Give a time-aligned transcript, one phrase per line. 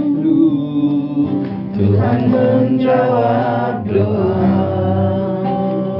[0.00, 1.28] rindu
[1.76, 4.56] Tuhan menjawab doa.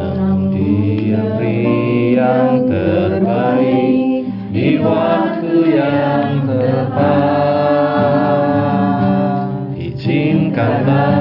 [0.01, 7.11] Namun dia beri yang terbaik Di waktu yang tepat.
[9.77, 11.20] Izinkanlah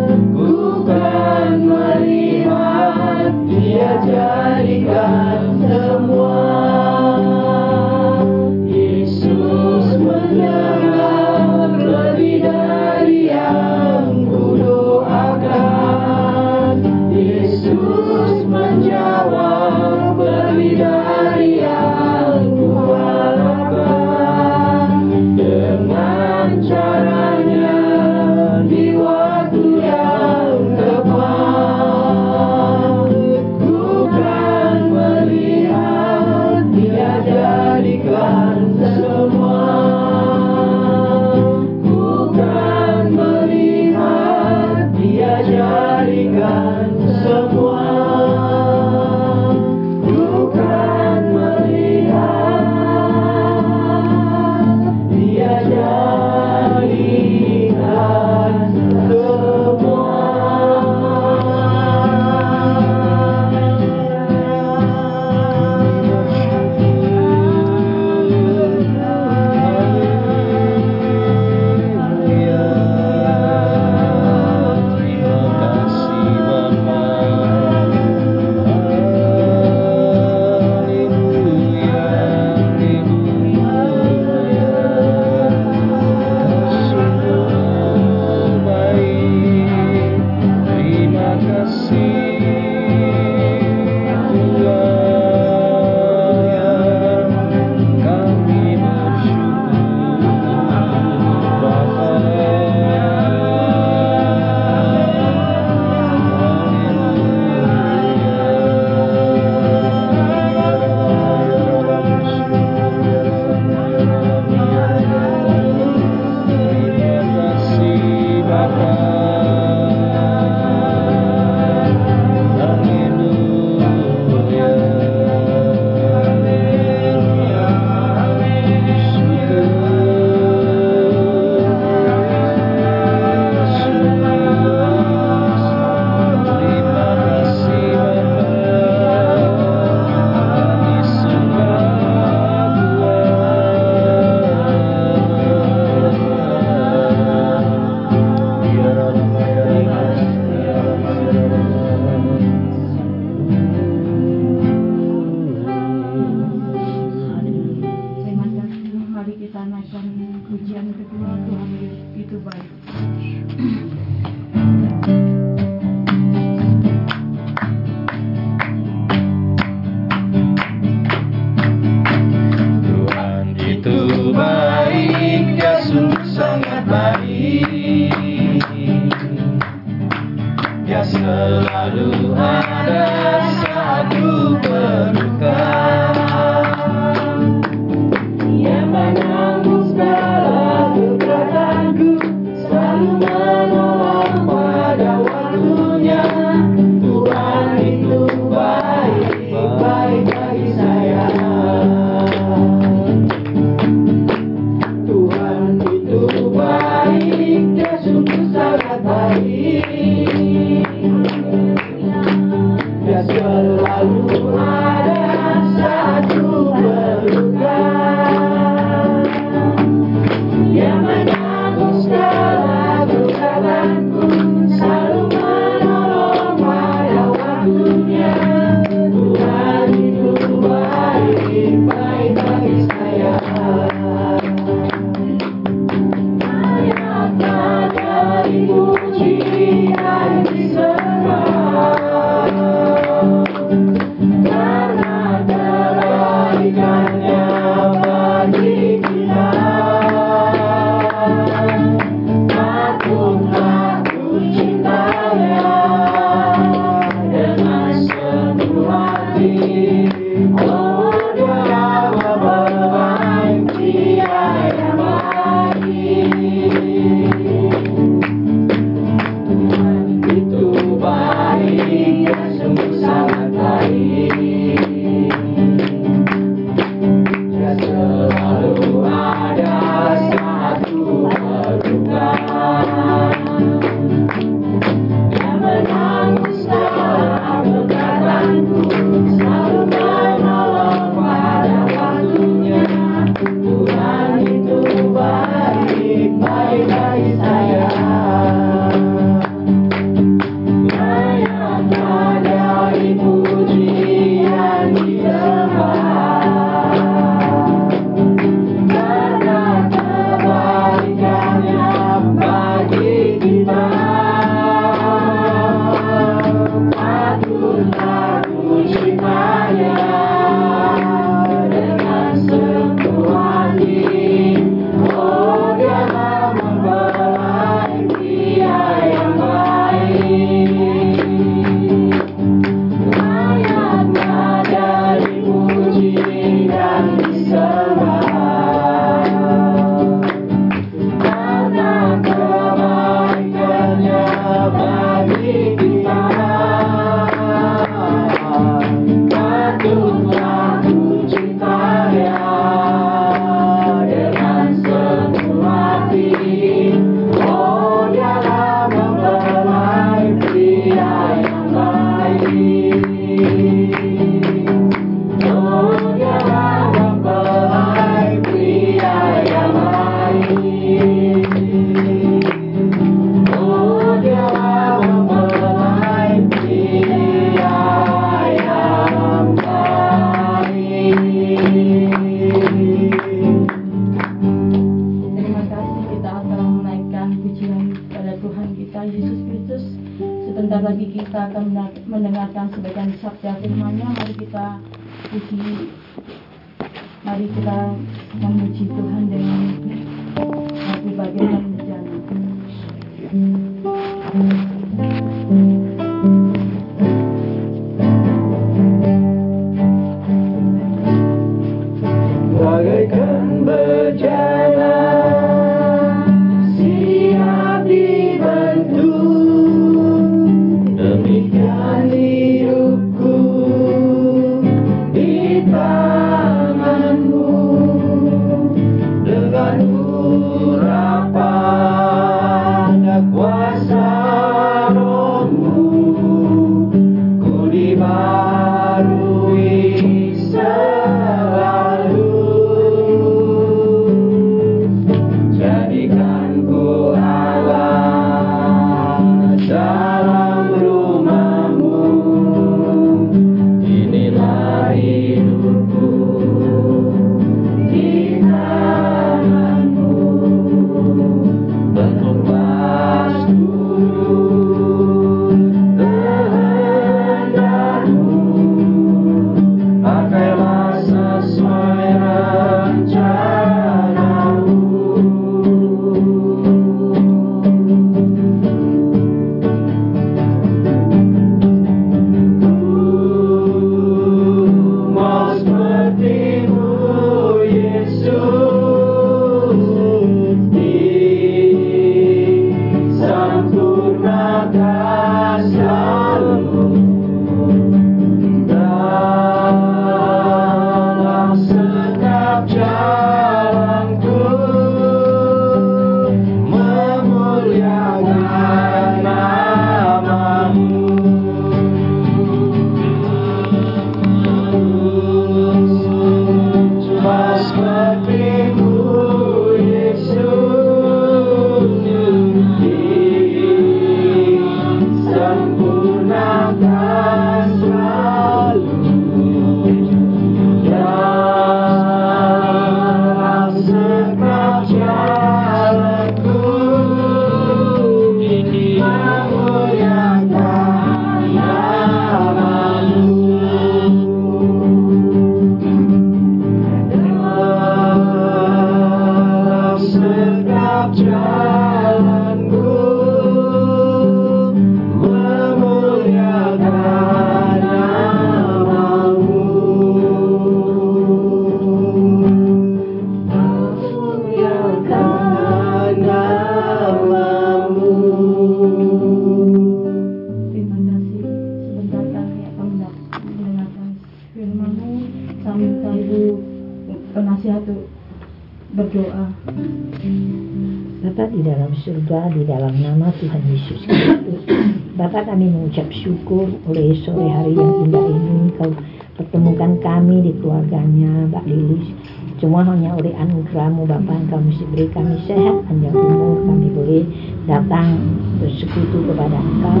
[585.92, 588.96] Mengucap syukur oleh sore hari yang indah ini Kau
[589.36, 592.08] pertemukan kami di keluarganya Mbak Lilis.
[592.56, 597.22] Semua hanya oleh anugerahmu Bapa Engkau mesti beri kami sehat, panjang umur, kami boleh
[597.68, 598.24] datang
[598.56, 600.00] bersekutu kepada Engkau.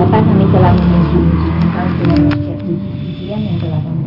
[0.00, 2.60] Bapa kami telah mengunjungi Engkau dengan setiap
[3.28, 4.05] yang telah kami.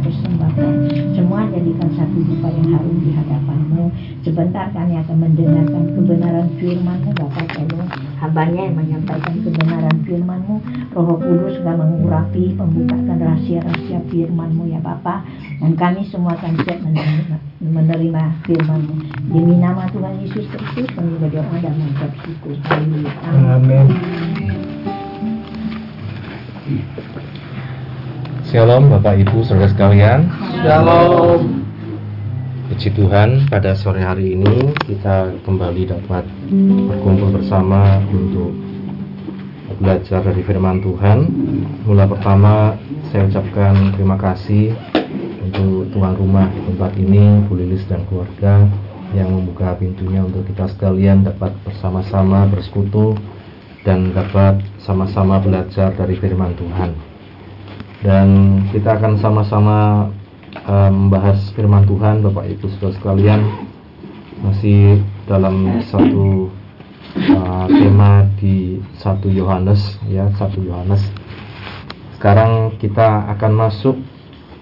[1.15, 3.83] Semua jadikan satu dupa yang harum di hadapanmu.
[4.23, 7.87] Sebentar kami akan mendengarkan kebenaran firman-Mu Bapa tolong
[8.19, 10.55] hambanya yang menyampaikan kebenaran firman-Mu
[10.91, 15.23] Roh Kudus akan mengurapi membukakan rahasia-rahasia firman-Mu ya Bapa
[15.63, 18.95] dan kami semua akan siap menerima, menerima firman-Mu
[19.31, 23.11] demi nama Tuhan Yesus Kristus kami berdoa dan mengucap syukur Haleluya.
[23.23, 23.87] Amin.
[26.67, 27.28] Amin.
[28.49, 30.25] Shalom Bapak Ibu Saudara sekalian.
[30.65, 31.61] Shalom.
[32.65, 36.25] Puji Tuhan pada sore hari ini kita kembali dapat
[36.89, 38.57] berkumpul bersama untuk
[39.77, 41.29] belajar dari firman Tuhan.
[41.85, 42.73] Mula pertama
[43.13, 44.73] saya ucapkan terima kasih
[45.45, 48.65] untuk tuan rumah di tempat ini Bu Lilis dan keluarga
[49.13, 53.13] yang membuka pintunya untuk kita sekalian dapat bersama-sama bersekutu
[53.85, 57.08] dan dapat sama-sama belajar dari firman Tuhan
[57.99, 58.27] dan
[58.71, 60.07] kita akan sama-sama
[60.55, 63.41] eh, membahas firman Tuhan Bapak Ibu Saudara sekalian.
[64.39, 66.47] Masih dalam satu
[67.19, 71.03] eh, tema di satu Yohanes ya satu Yohanes.
[72.15, 73.95] Sekarang kita akan masuk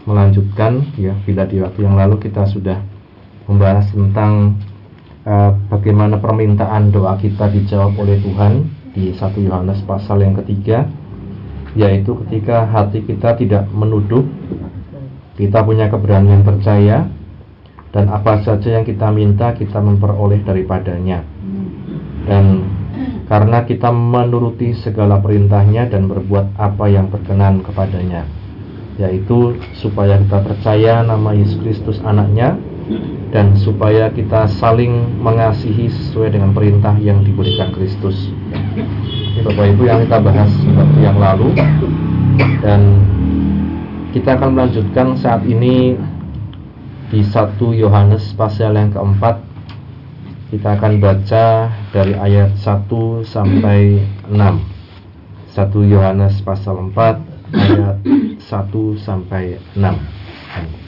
[0.09, 2.81] melanjutkan ya bila di waktu yang lalu kita sudah
[3.45, 4.57] membahas tentang
[5.29, 8.65] eh, bagaimana permintaan doa kita dijawab oleh Tuhan
[8.97, 10.89] di satu Yohanes pasal yang ketiga
[11.75, 14.23] yaitu ketika hati kita tidak menuduh,
[15.35, 17.09] kita punya keberanian percaya,
[17.91, 21.23] dan apa saja yang kita minta kita memperoleh daripadanya.
[22.27, 22.67] Dan
[23.31, 28.27] karena kita menuruti segala perintahnya dan berbuat apa yang berkenan kepadanya,
[28.99, 32.59] yaitu supaya kita percaya nama Yesus Kristus anaknya,
[33.31, 38.31] dan supaya kita saling mengasihi sesuai dengan perintah yang diberikan Kristus.
[38.77, 41.51] Ini Bapak Ibu yang kita bahas waktu yang lalu.
[42.63, 42.81] Dan
[44.15, 45.99] kita akan melanjutkan saat ini
[47.11, 49.43] di 1 Yohanes pasal yang keempat.
[50.47, 52.87] Kita akan baca dari ayat 1
[53.27, 53.99] sampai
[54.31, 54.77] 6
[55.57, 56.95] 1 Yohanes pasal 4
[57.51, 58.45] ayat 1
[58.95, 60.86] sampai 6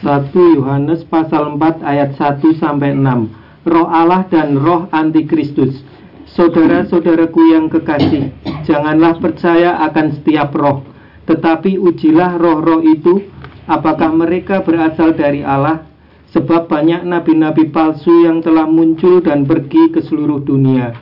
[0.00, 3.68] 1 Yohanes pasal 4 ayat 1 sampai 6.
[3.68, 5.84] Roh Allah dan roh antikristus.
[6.32, 8.32] Saudara-saudaraku yang kekasih,
[8.64, 10.86] janganlah percaya akan setiap roh,
[11.28, 13.28] tetapi ujilah roh-roh itu
[13.68, 15.84] apakah mereka berasal dari Allah,
[16.32, 20.96] sebab banyak nabi-nabi palsu yang telah muncul dan pergi ke seluruh dunia.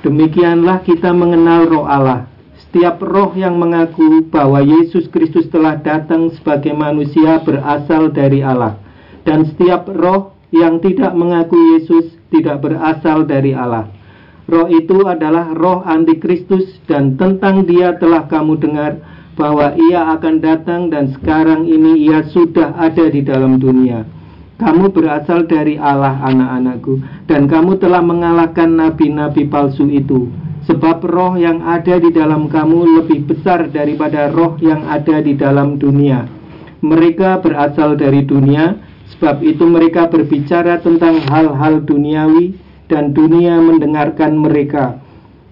[0.00, 2.31] Demikianlah kita mengenal roh Allah.
[2.72, 8.80] Setiap roh yang mengaku bahwa Yesus Kristus telah datang sebagai manusia berasal dari Allah.
[9.28, 13.92] Dan setiap roh yang tidak mengaku Yesus tidak berasal dari Allah.
[14.48, 19.04] Roh itu adalah roh antikristus dan tentang dia telah kamu dengar
[19.36, 24.08] bahwa ia akan datang dan sekarang ini ia sudah ada di dalam dunia.
[24.56, 30.32] Kamu berasal dari Allah anak-anakku dan kamu telah mengalahkan nabi-nabi palsu itu.
[30.62, 35.74] Sebab roh yang ada di dalam kamu lebih besar daripada roh yang ada di dalam
[35.74, 36.22] dunia.
[36.82, 38.78] Mereka berasal dari dunia,
[39.14, 42.54] sebab itu mereka berbicara tentang hal-hal duniawi
[42.86, 45.02] dan dunia mendengarkan mereka.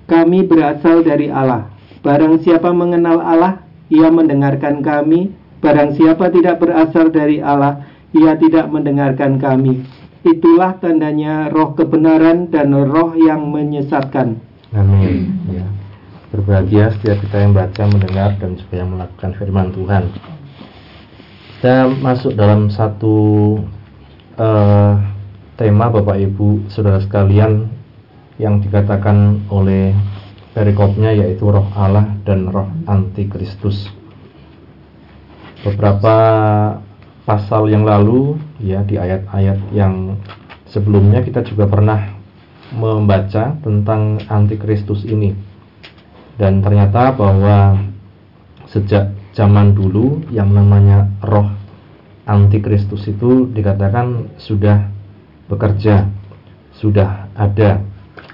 [0.07, 1.71] Kami berasal dari Allah.
[2.03, 5.35] Barang siapa mengenal Allah, ia mendengarkan kami.
[5.59, 9.87] Barang siapa tidak berasal dari Allah, ia tidak mendengarkan kami.
[10.27, 14.50] Itulah tandanya roh kebenaran dan roh yang menyesatkan.
[14.71, 15.35] Amin.
[15.51, 15.67] Ya.
[16.31, 20.05] Berbahagia setiap kita yang baca, mendengar dan juga yang melakukan firman Tuhan.
[21.59, 23.17] Kita masuk dalam satu
[24.39, 24.93] eh,
[25.59, 27.67] tema Bapak Ibu Saudara sekalian
[28.39, 29.93] yang dikatakan oleh
[30.55, 33.91] perikopnya yaitu roh Allah dan roh antikristus.
[35.67, 36.17] Beberapa
[37.27, 40.17] pasal yang lalu ya di ayat-ayat yang
[40.71, 42.20] sebelumnya kita juga pernah
[42.75, 45.35] membaca tentang antikristus ini.
[46.39, 47.85] Dan ternyata bahwa
[48.71, 51.51] sejak zaman dulu yang namanya roh
[52.25, 54.89] antikristus itu dikatakan sudah
[55.51, 56.07] bekerja
[56.79, 57.83] sudah ada.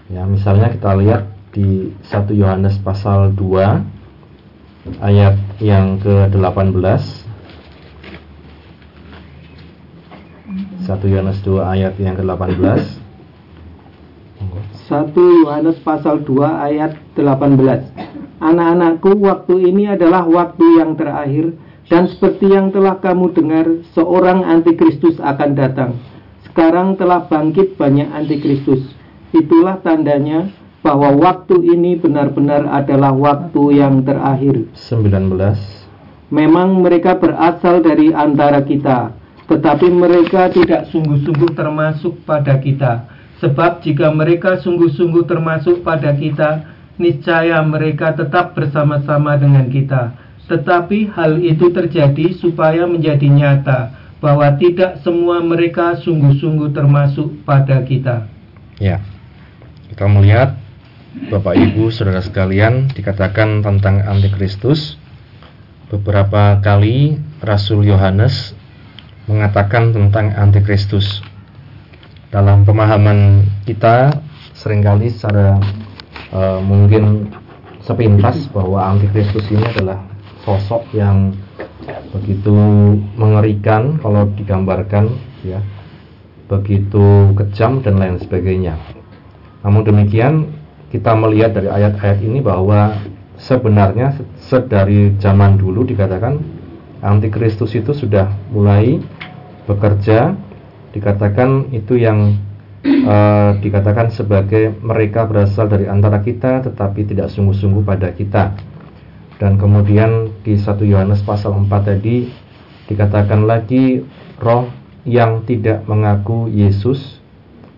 [0.07, 7.03] Ya misalnya kita lihat di 1 Yohanes pasal 2 ayat yang ke-18
[10.87, 13.06] 1 Yohanes 2 ayat yang ke-18
[14.87, 21.59] 1 Yohanes pasal 2 ayat 18 Anak-anakku waktu ini adalah waktu yang terakhir
[21.90, 23.66] dan seperti yang telah kamu dengar
[23.99, 25.90] seorang antikristus akan datang.
[26.46, 28.94] Sekarang telah bangkit banyak antikristus.
[29.35, 30.55] Itulah tandanya
[30.87, 34.70] bahwa waktu ini benar-benar adalah waktu yang terakhir.
[34.70, 35.35] 19
[36.31, 39.14] Memang mereka berasal dari antara kita,
[39.51, 43.16] tetapi mereka tidak sungguh-sungguh termasuk pada kita.
[43.42, 46.64] Sebab jika mereka sungguh-sungguh termasuk pada kita,
[46.96, 50.16] niscaya mereka tetap bersama-sama dengan kita.
[50.46, 58.25] Tetapi hal itu terjadi supaya menjadi nyata bahwa tidak semua mereka sungguh-sungguh termasuk pada kita.
[58.81, 59.05] Ya,
[59.92, 60.57] kita melihat
[61.29, 65.01] Bapak Ibu Saudara sekalian dikatakan tentang antikristus
[65.88, 68.53] beberapa kali Rasul Yohanes
[69.27, 71.25] mengatakan tentang antikristus.
[72.27, 74.11] Dalam pemahaman kita
[74.51, 75.62] sering kali secara
[76.35, 77.31] uh, mungkin
[77.87, 80.03] sepintas bahwa antikristus ini adalah
[80.43, 81.31] sosok yang
[82.11, 82.55] begitu
[83.15, 85.15] mengerikan kalau digambarkan
[85.47, 85.62] ya
[86.51, 88.75] begitu kejam dan lain sebagainya.
[89.62, 90.51] Namun demikian
[90.91, 92.95] kita melihat dari ayat-ayat ini bahwa
[93.39, 96.43] sebenarnya sedari zaman dulu dikatakan
[97.03, 98.99] antikristus itu sudah mulai
[99.67, 100.39] bekerja
[100.97, 102.41] dikatakan itu yang
[102.85, 108.57] uh, dikatakan sebagai mereka berasal dari antara kita tetapi tidak sungguh-sungguh pada kita.
[109.37, 112.33] Dan kemudian di 1 Yohanes pasal 4 tadi
[112.89, 114.01] dikatakan lagi
[114.41, 114.73] roh
[115.05, 117.21] yang tidak mengaku Yesus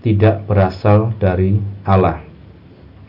[0.07, 2.23] tidak berasal dari Allah.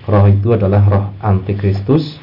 [0.09, 2.17] Roh itu adalah roh antikristus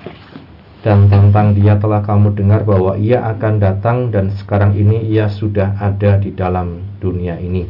[0.87, 5.75] dan tentang dia telah kamu dengar bahwa ia akan datang dan sekarang ini ia sudah
[5.83, 7.67] ada di dalam dunia ini.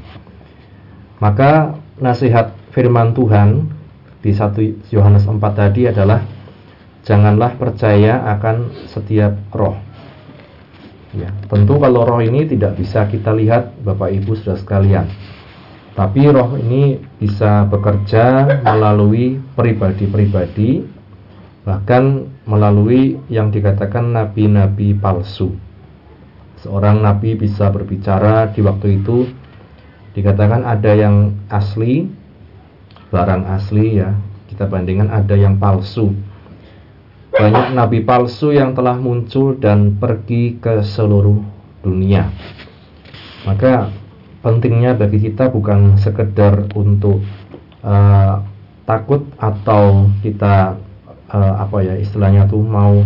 [1.16, 3.72] Maka nasihat firman Tuhan
[4.20, 6.20] di 1 Yohanes 4 tadi adalah
[7.08, 9.80] janganlah percaya akan setiap roh.
[11.16, 15.08] Ya, tentu kalau roh ini tidak bisa kita lihat Bapak Ibu Saudara sekalian.
[15.96, 20.95] Tapi roh ini bisa bekerja melalui pribadi-pribadi
[21.66, 25.50] bahkan melalui yang dikatakan nabi-nabi palsu.
[26.62, 29.26] Seorang nabi bisa berbicara di waktu itu
[30.14, 32.06] dikatakan ada yang asli,
[33.10, 34.14] barang asli ya,
[34.46, 36.14] kita bandingkan ada yang palsu.
[37.34, 41.42] Banyak nabi palsu yang telah muncul dan pergi ke seluruh
[41.82, 42.30] dunia.
[43.44, 43.90] Maka
[44.40, 47.20] pentingnya bagi kita bukan sekedar untuk
[47.82, 48.40] uh,
[48.86, 50.85] takut atau kita
[51.30, 53.02] uh, apa ya istilahnya tuh mau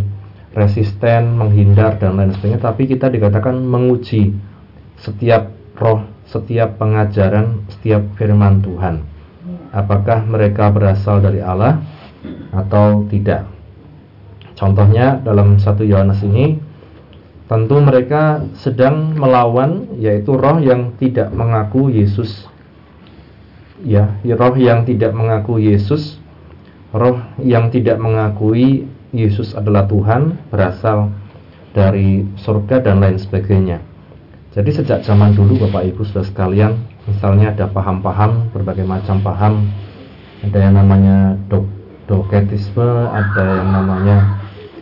[0.51, 4.35] resisten, menghindar dan lain sebagainya, tapi kita dikatakan menguji
[4.99, 9.07] setiap roh, setiap pengajaran, setiap firman Tuhan.
[9.71, 11.79] Apakah mereka berasal dari Allah
[12.51, 13.47] atau tidak?
[14.59, 16.59] Contohnya dalam satu Yohanes ini
[17.47, 22.51] tentu mereka sedang melawan yaitu roh yang tidak mengaku Yesus
[23.83, 26.21] ya, roh yang tidak mengaku Yesus
[26.95, 31.11] roh yang tidak mengakui Yesus adalah Tuhan berasal
[31.75, 33.79] dari surga dan lain sebagainya.
[34.51, 36.75] Jadi sejak zaman dulu Bapak Ibu sudah sekalian,
[37.07, 39.71] misalnya ada paham-paham, berbagai macam paham,
[40.43, 41.67] ada yang namanya dok
[42.11, 44.17] doketisme, ada yang namanya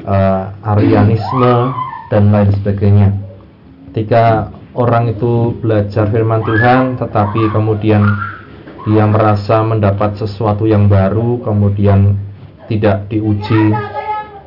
[0.09, 1.77] uh, Arianisme
[2.09, 3.13] dan lain sebagainya.
[3.93, 8.09] Ketika orang itu belajar firman Tuhan, tetapi kemudian
[8.87, 12.15] dia merasa mendapat sesuatu yang baru kemudian
[12.71, 13.75] tidak diuji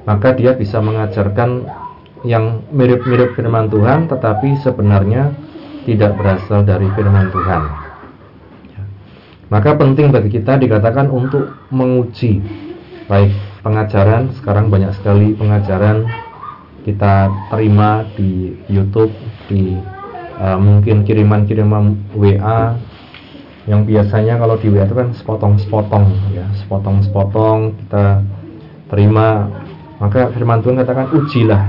[0.06, 1.68] maka dia bisa mengajarkan
[2.22, 5.34] yang mirip-mirip firman Tuhan tetapi sebenarnya
[5.86, 7.64] tidak berasal dari firman Tuhan.
[9.52, 12.40] Maka penting bagi kita dikatakan untuk menguji.
[13.10, 16.08] Baik pengajaran sekarang banyak sekali pengajaran
[16.88, 19.12] kita terima di YouTube
[19.52, 19.76] di
[20.40, 22.80] uh, mungkin kiriman-kiriman WA
[23.70, 28.26] yang biasanya kalau di WA itu kan sepotong-sepotong ya sepotong-sepotong kita
[28.90, 29.50] terima.
[30.02, 31.62] Maka firman Tuhan katakan ujilah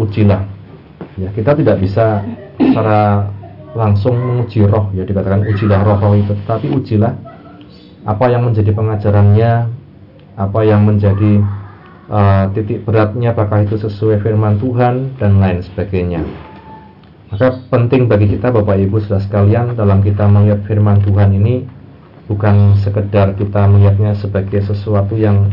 [0.00, 0.42] ujilah.
[1.20, 2.24] Ya kita tidak bisa
[2.56, 3.28] secara
[3.76, 6.32] langsung menguji roh ya dikatakan ujilah roh roh itu.
[6.48, 7.12] Tapi ujilah
[8.08, 9.52] apa yang menjadi pengajarannya,
[10.40, 11.44] apa yang menjadi
[12.08, 16.24] uh, titik beratnya, apakah itu sesuai firman Tuhan dan lain sebagainya.
[17.30, 21.62] Maka penting bagi kita Bapak Ibu Saudara sekalian dalam kita melihat firman Tuhan ini
[22.26, 25.50] bukan sekedar kita melihatnya sebagai sesuatu yang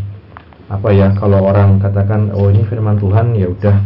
[0.68, 3.78] apa ya kalau orang katakan oh ini firman Tuhan ya udah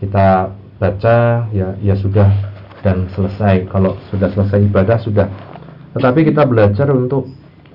[0.00, 3.70] kita baca ya ya sudah dan selesai.
[3.70, 5.30] Kalau sudah selesai ibadah sudah.
[5.94, 7.30] Tetapi kita belajar untuk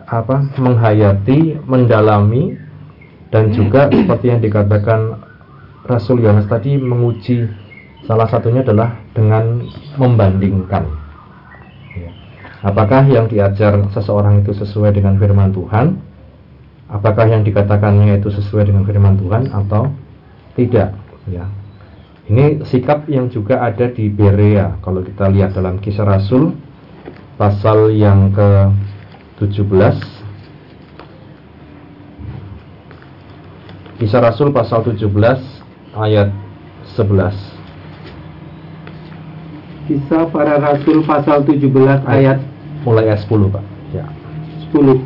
[0.08, 2.56] apa menghayati mendalami
[3.32, 5.24] dan juga seperti yang dikatakan
[5.88, 7.48] Rasul Yohanes tadi menguji.
[8.04, 9.66] Salah satunya adalah dengan
[9.98, 10.86] membandingkan.
[11.98, 12.10] Ya.
[12.62, 15.98] Apakah yang diajar seseorang itu sesuai dengan firman Tuhan?
[16.88, 19.90] Apakah yang dikatakannya itu sesuai dengan firman Tuhan atau
[20.54, 20.94] tidak?
[21.26, 21.50] Ya.
[22.30, 24.78] Ini sikap yang juga ada di Berea.
[24.86, 26.54] Kalau kita lihat dalam Kisah Rasul
[27.42, 29.98] pasal yang ke-17
[33.98, 35.10] Kisah Rasul pasal 17
[35.98, 36.30] ayat
[36.94, 37.57] 11
[39.88, 41.64] Kisah para Rasul pasal 17
[42.04, 42.44] ayat
[42.84, 43.64] mulai ayat 10 Pak.
[43.96, 44.04] Ya.
[44.76, 45.00] 10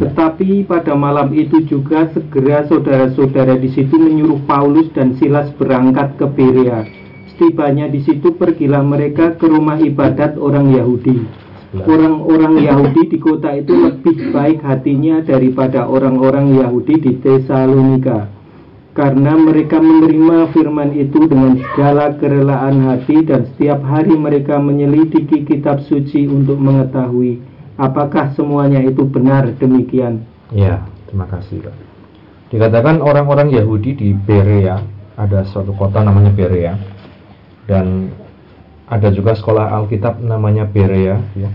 [0.00, 6.24] Tetapi pada malam itu juga segera saudara-saudara di situ menyuruh Paulus dan Silas berangkat ke
[6.24, 6.88] Berea.
[7.32, 11.20] Setibanya di situ pergilah mereka ke rumah ibadat orang Yahudi.
[11.76, 18.35] Orang-orang Yahudi di kota itu lebih baik hatinya daripada orang-orang Yahudi di Tesalonika
[18.96, 25.84] karena mereka menerima firman itu dengan segala kerelaan hati dan setiap hari mereka menyelidiki kitab
[25.84, 27.44] suci untuk mengetahui
[27.76, 30.24] apakah semuanya itu benar demikian.
[30.48, 31.76] Ya, terima kasih Pak.
[32.48, 34.80] Dikatakan orang-orang Yahudi di Berea,
[35.20, 36.80] ada suatu kota namanya Berea
[37.68, 38.08] dan
[38.88, 41.50] ada juga sekolah Alkitab namanya Berea ya.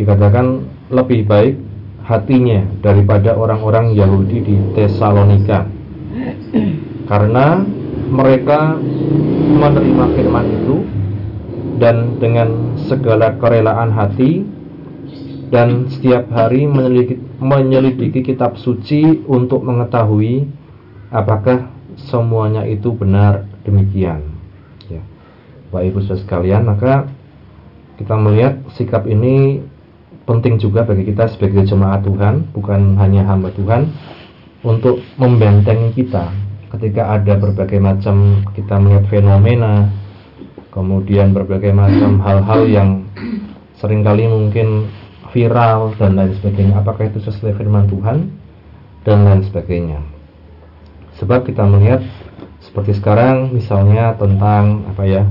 [0.00, 1.60] Dikatakan lebih baik
[2.08, 5.73] hatinya daripada orang-orang Yahudi di Tesalonika
[7.10, 7.62] karena
[8.10, 8.78] mereka
[9.58, 10.76] menerima firman itu
[11.82, 14.46] dan dengan segala kerelaan hati
[15.50, 20.48] dan setiap hari menyelidiki, menyelidiki kitab suci untuk mengetahui
[21.14, 21.70] apakah
[22.10, 23.46] semuanya itu benar.
[23.64, 24.20] Demikian.
[24.92, 25.00] Ya.
[25.72, 27.08] Bapak Ibu Saudara sekalian maka
[27.96, 29.64] kita melihat sikap ini
[30.28, 33.88] penting juga bagi kita sebagai jemaat Tuhan bukan hanya hamba Tuhan
[34.64, 36.32] untuk membentengi kita.
[36.74, 39.92] Ketika ada berbagai macam kita melihat fenomena
[40.74, 42.90] kemudian berbagai macam hal-hal yang
[43.78, 44.90] sering kali mungkin
[45.30, 46.82] viral dan lain sebagainya.
[46.82, 48.26] Apakah itu sesuai firman Tuhan?
[49.06, 50.02] Dan lain sebagainya.
[51.20, 52.02] Sebab kita melihat
[52.64, 55.22] seperti sekarang misalnya tentang apa ya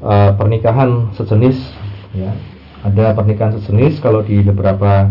[0.00, 1.58] e, pernikahan sejenis
[2.16, 2.32] ya.
[2.82, 5.10] Ada pernikahan sejenis kalau di beberapa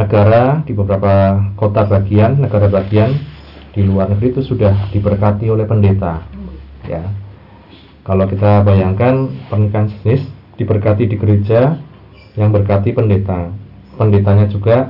[0.00, 3.12] negara di beberapa kota bagian, negara bagian
[3.76, 6.24] di luar negeri itu sudah diberkati oleh pendeta.
[6.88, 7.04] Ya.
[8.00, 10.24] Kalau kita bayangkan pernikahan jenis
[10.56, 11.76] diberkati di gereja
[12.34, 13.52] yang berkati pendeta.
[14.00, 14.88] Pendetanya juga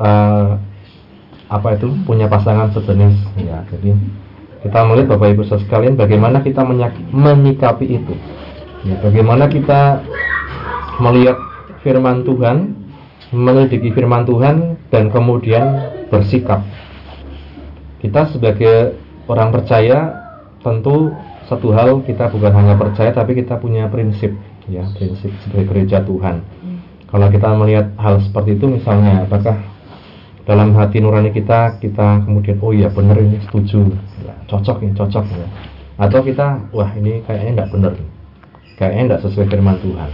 [0.00, 0.56] uh,
[1.52, 3.60] apa itu punya pasangan sejenis ya.
[3.68, 3.92] Jadi
[4.64, 6.64] kita melihat Bapak Ibu sekalian bagaimana kita
[7.12, 8.14] menyikapi itu.
[8.82, 10.02] Ya, bagaimana kita
[10.98, 11.38] melihat
[11.84, 12.81] firman Tuhan
[13.32, 15.64] menyelidiki firman Tuhan dan kemudian
[16.12, 16.60] bersikap.
[18.04, 20.20] Kita sebagai orang percaya
[20.60, 21.16] tentu
[21.48, 24.30] satu hal kita bukan hanya percaya tapi kita punya prinsip
[24.70, 26.44] ya prinsip sebagai gereja Tuhan.
[27.08, 29.56] Kalau kita melihat hal seperti itu misalnya apakah
[30.42, 33.94] dalam hati nurani kita kita kemudian oh iya benar ini setuju
[34.26, 35.46] ya, cocok ini cocok ya.
[36.02, 37.92] atau kita wah ini kayaknya tidak benar
[38.74, 40.10] kayaknya tidak sesuai firman Tuhan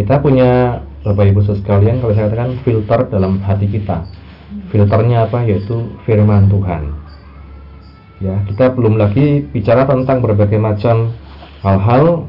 [0.00, 4.08] kita punya Bapak Ibu sekalian kalau saya katakan filter dalam hati kita.
[4.72, 5.44] Filternya apa?
[5.44, 6.96] Yaitu firman Tuhan.
[8.20, 11.12] Ya kita belum lagi bicara tentang berbagai macam
[11.60, 12.28] hal-hal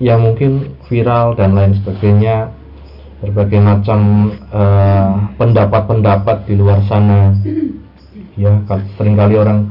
[0.00, 2.52] yang mungkin viral dan lain sebagainya.
[3.20, 7.36] Berbagai macam eh, pendapat-pendapat uh, di luar sana.
[8.40, 8.56] Ya
[8.96, 9.68] sering kali orang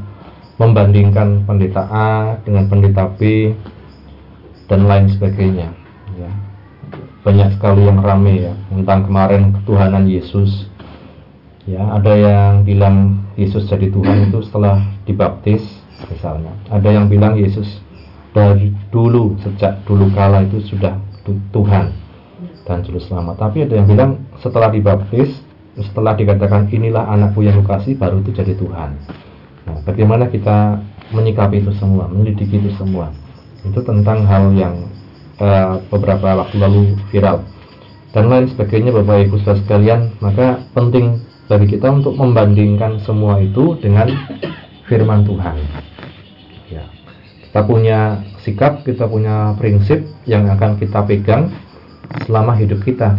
[0.62, 3.50] membandingkan pendeta A dengan pendeta B
[4.70, 5.74] dan lain sebagainya.
[5.74, 5.81] ya
[7.22, 10.66] banyak sekali yang rame ya tentang kemarin ketuhanan Yesus.
[11.62, 15.62] Ya ada yang bilang Yesus jadi Tuhan itu setelah dibaptis
[16.10, 16.50] misalnya.
[16.66, 17.78] Ada yang bilang Yesus
[18.34, 20.98] dari dulu sejak dulu kala itu sudah
[21.54, 21.94] Tuhan
[22.66, 23.38] dan juru selamat.
[23.38, 24.10] Tapi ada yang bilang
[24.42, 25.30] setelah dibaptis
[25.72, 28.90] setelah dikatakan inilah anakku yang kukasih baru itu jadi Tuhan.
[29.64, 30.82] Nah bagaimana kita
[31.14, 33.14] menyikapi itu semua menyelidiki itu semua?
[33.62, 34.91] Itu tentang hal yang
[35.38, 37.46] uh, beberapa waktu lalu viral.
[38.12, 43.76] dan lain sebagainya Bapak Ibu Saudara sekalian maka penting bagi kita untuk membandingkan semua itu
[43.80, 44.12] dengan
[44.84, 45.56] firman Tuhan
[46.68, 46.84] ya
[47.48, 51.48] kita punya sikap kita punya prinsip yang akan kita pegang
[52.28, 53.16] selama hidup kita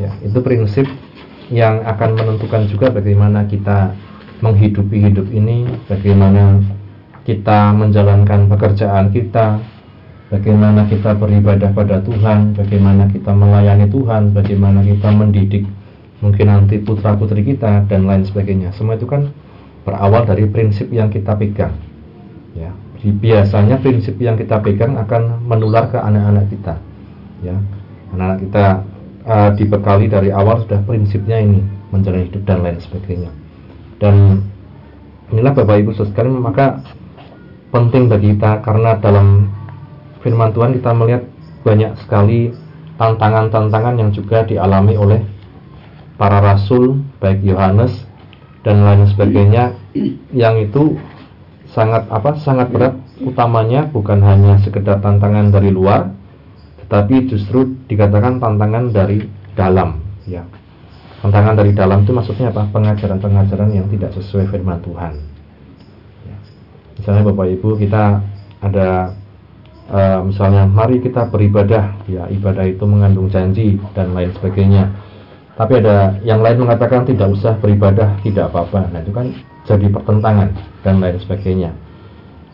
[0.00, 0.88] ya itu prinsip
[1.52, 3.94] yang akan menentukan juga bagaimana kita
[4.40, 6.60] menghidupi hidup ini bagaimana
[7.24, 9.62] kita menjalankan pekerjaan kita
[10.30, 15.64] bagaimana kita beribadah pada Tuhan, bagaimana kita melayani Tuhan, bagaimana kita mendidik
[16.24, 18.72] mungkin nanti putra-putri kita dan lain sebagainya.
[18.74, 19.30] Semua itu kan
[19.86, 21.76] berawal dari prinsip yang kita pegang.
[22.56, 22.72] Ya,
[23.04, 26.74] biasanya prinsip yang kita pegang akan menular ke anak-anak kita.
[27.44, 27.56] Ya,
[28.16, 28.64] anak-anak kita
[29.28, 31.60] uh, dibekali dari awal sudah prinsipnya ini
[31.92, 33.30] menjalani hidup dan lain sebagainya.
[34.00, 34.42] Dan
[35.30, 36.80] inilah Bapak Ibu sekalian maka
[37.70, 39.52] penting bagi kita karena dalam
[40.26, 41.22] firman Tuhan kita melihat
[41.62, 42.50] banyak sekali
[42.98, 45.22] tantangan-tantangan yang juga dialami oleh
[46.18, 47.94] para rasul baik Yohanes
[48.66, 49.78] dan lain sebagainya
[50.34, 50.98] yang itu
[51.70, 52.94] sangat apa sangat berat.
[53.16, 56.12] Utamanya bukan hanya sekedar tantangan dari luar
[56.84, 59.24] tetapi justru dikatakan tantangan dari
[59.56, 60.44] dalam ya.
[61.24, 62.68] Tantangan dari dalam itu maksudnya apa?
[62.70, 65.16] Pengajaran-pengajaran yang tidak sesuai firman Tuhan.
[66.28, 66.36] Ya.
[67.00, 68.20] misalnya Bapak Ibu kita
[68.60, 69.16] ada
[69.90, 71.94] uh, misalnya mari kita beribadah.
[72.06, 74.90] Ya ibadah itu mengandung janji dan lain sebagainya.
[75.56, 78.92] Tapi ada yang lain mengatakan tidak usah beribadah tidak apa-apa.
[78.92, 79.32] Nah itu kan
[79.64, 80.52] jadi pertentangan
[80.84, 81.70] dan lain sebagainya.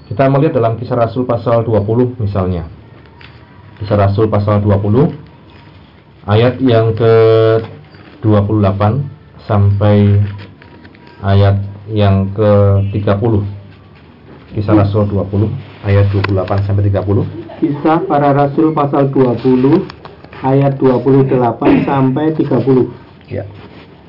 [0.06, 2.68] Kita melihat dalam kisah Rasul pasal 20 misalnya.
[3.80, 5.10] Kisah Rasul pasal 20
[6.30, 7.14] ayat yang ke
[8.22, 9.02] 28
[9.50, 10.22] sampai
[11.22, 11.58] ayat
[11.90, 12.50] yang ke
[12.94, 17.62] 30 kisah Rasul 20 ayat 28 sampai 30.
[17.62, 19.86] Kisah para Rasul pasal 20
[20.42, 22.88] ayat 28 sampai 30.
[23.30, 23.44] Ya.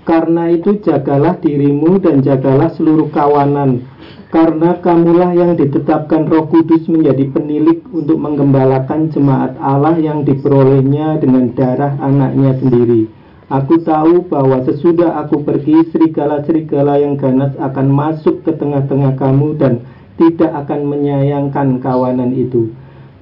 [0.03, 3.88] Karena itu jagalah dirimu dan jagalah seluruh kawanan
[4.33, 11.53] karena kamulah yang ditetapkan Roh Kudus menjadi penilik untuk menggembalakan jemaat Allah yang diperolehnya dengan
[11.53, 13.05] darah anaknya sendiri.
[13.53, 19.86] Aku tahu bahwa sesudah aku pergi, serigala-serigala yang ganas akan masuk ke tengah-tengah kamu dan
[20.17, 22.69] tidak akan menyayangkan kawanan itu.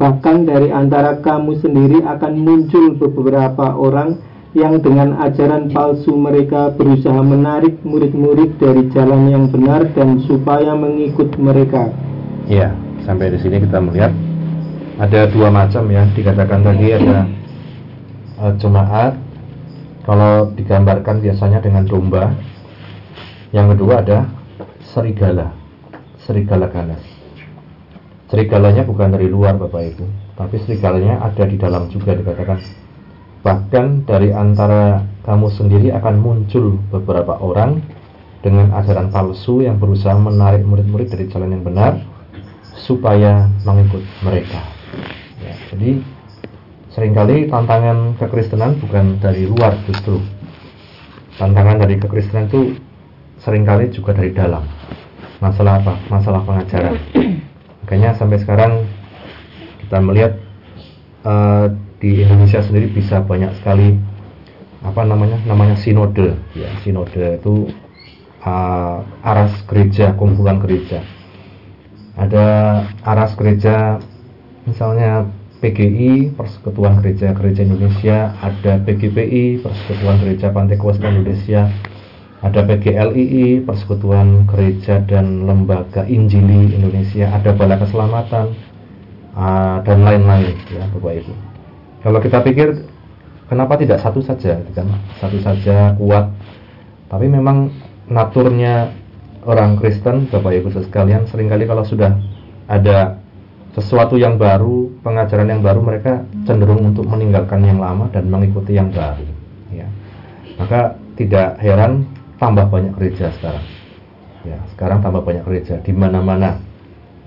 [0.01, 4.17] Bahkan dari antara kamu sendiri akan muncul beberapa orang
[4.57, 11.37] yang dengan ajaran palsu mereka berusaha menarik murid-murid dari jalan yang benar dan supaya mengikut
[11.39, 11.93] mereka.
[12.49, 12.75] Ya,
[13.05, 14.11] sampai di sini kita melihat
[14.99, 17.17] ada dua macam ya dikatakan tadi ada
[18.41, 19.13] uh, jemaat
[20.03, 22.33] kalau digambarkan biasanya dengan domba.
[23.53, 24.17] Yang kedua ada
[24.81, 25.60] serigala
[26.31, 27.03] serigala ganas.
[28.31, 30.05] Serigalanya bukan dari luar Bapak Ibu,
[30.39, 32.63] tapi serigalanya ada di dalam juga dikatakan.
[33.43, 37.83] Bahkan dari antara kamu sendiri akan muncul beberapa orang
[38.39, 41.99] dengan ajaran palsu yang berusaha menarik murid-murid dari jalan yang benar
[42.79, 44.63] supaya mengikut mereka.
[45.43, 45.99] Ya, jadi
[46.95, 50.23] sering kali tantangan kekristenan bukan dari luar justru.
[51.35, 52.79] Tantangan dari kekristenan itu
[53.43, 54.63] sering kali juga dari dalam
[55.41, 55.97] masalah apa?
[56.07, 56.95] Masalah pengajaran.
[57.83, 58.85] Makanya sampai sekarang
[59.81, 60.37] kita melihat
[61.25, 63.97] uh, di Indonesia sendiri bisa banyak sekali
[64.85, 65.41] apa namanya?
[65.49, 66.37] Namanya sinode.
[66.53, 67.73] Ya, sinode itu
[68.45, 71.01] uh, aras gereja, kumpulan gereja.
[72.15, 72.45] Ada
[73.01, 73.97] aras gereja
[74.69, 75.25] misalnya
[75.61, 81.69] PGI Persekutuan Gereja Gereja Indonesia, ada PGPI Persekutuan Gereja Pantai Indonesia,
[82.41, 88.57] ada PGLII, Persekutuan Gereja dan Lembaga Injili Indonesia, ada Bala Keselamatan,
[89.37, 91.33] uh, dan lain-lain, ya Bapak Ibu.
[92.01, 92.89] Kalau kita pikir,
[93.45, 94.89] kenapa tidak satu saja, gitu kan?
[95.21, 96.33] Satu saja kuat,
[97.13, 97.69] tapi memang
[98.09, 98.89] naturnya
[99.45, 102.17] orang Kristen, Bapak Ibu sekalian, sering kali kalau sudah
[102.65, 103.21] ada
[103.77, 108.89] sesuatu yang baru, pengajaran yang baru, mereka cenderung untuk meninggalkan yang lama dan mengikuti yang
[108.89, 109.23] baru.
[109.71, 109.87] Ya.
[110.59, 112.03] Maka tidak heran
[112.41, 113.65] tambah banyak gereja sekarang.
[114.41, 116.57] Ya, sekarang tambah banyak gereja di mana-mana.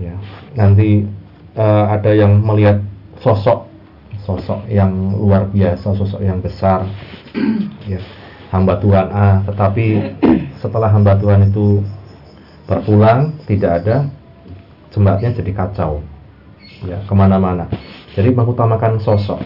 [0.03, 0.18] Ya,
[0.59, 1.07] nanti
[1.55, 2.83] uh, ada yang melihat
[3.22, 3.70] sosok
[4.27, 6.83] sosok yang luar biasa, sosok yang besar.
[7.85, 8.00] Ya,
[8.48, 10.16] hamba Tuhan A, tetapi
[10.62, 11.85] setelah hamba Tuhan itu
[12.64, 14.09] berpulang tidak ada
[14.90, 16.03] jemaatnya jadi kacau.
[16.83, 17.70] Ya, ke mana-mana.
[18.16, 19.40] Jadi mengutamakan sosok.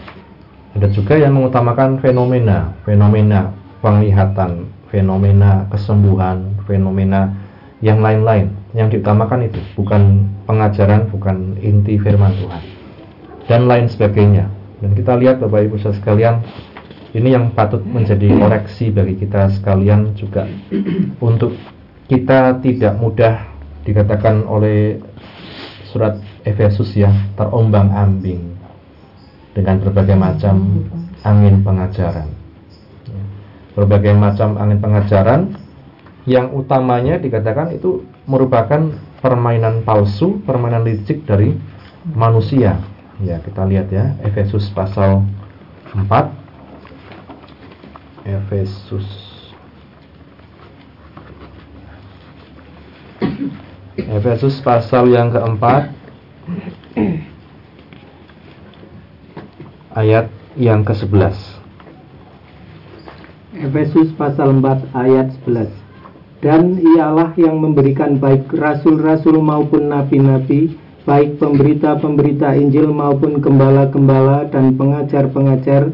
[0.73, 3.51] Ada juga yang mengutamakan fenomena, fenomena
[3.83, 7.33] penglihatan fenomena kesembuhan, fenomena
[7.79, 8.53] yang lain-lain.
[8.77, 12.61] Yang diutamakan itu bukan pengajaran, bukan inti firman Tuhan
[13.49, 14.45] dan lain sebagainya.
[14.79, 16.45] Dan kita lihat Bapak Ibu sekalian
[17.17, 20.45] ini yang patut menjadi koreksi bagi kita sekalian juga
[21.17, 21.57] untuk
[22.05, 23.49] kita tidak mudah
[23.81, 25.01] dikatakan oleh
[25.89, 28.53] surat Efesus ya terombang-ambing
[29.57, 30.85] dengan berbagai macam
[31.25, 32.38] angin pengajaran.
[33.77, 35.41] Berbagai macam angin pengajaran.
[36.29, 41.57] Yang utamanya dikatakan itu merupakan permainan palsu, permainan licik dari
[42.05, 42.77] manusia.
[43.19, 45.25] Ya, kita lihat ya, Efesus pasal
[45.91, 46.31] 4
[48.23, 49.07] Efesus.
[53.97, 55.91] Efesus pasal yang keempat.
[59.89, 61.58] Ayat yang ke-11
[63.59, 65.67] Efesus pasal 4 ayat 11
[66.39, 75.91] Dan ialah yang memberikan baik rasul-rasul maupun nabi-nabi Baik pemberita-pemberita Injil maupun gembala-gembala dan pengajar-pengajar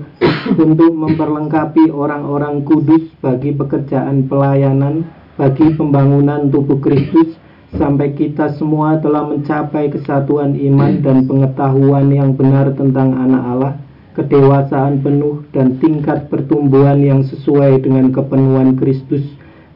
[0.62, 5.02] Untuk memperlengkapi orang-orang kudus bagi pekerjaan pelayanan
[5.34, 7.34] Bagi pembangunan tubuh Kristus
[7.74, 13.74] Sampai kita semua telah mencapai kesatuan iman dan pengetahuan yang benar tentang anak Allah
[14.16, 19.24] kedewasaan penuh dan tingkat pertumbuhan yang sesuai dengan kepenuhan Kristus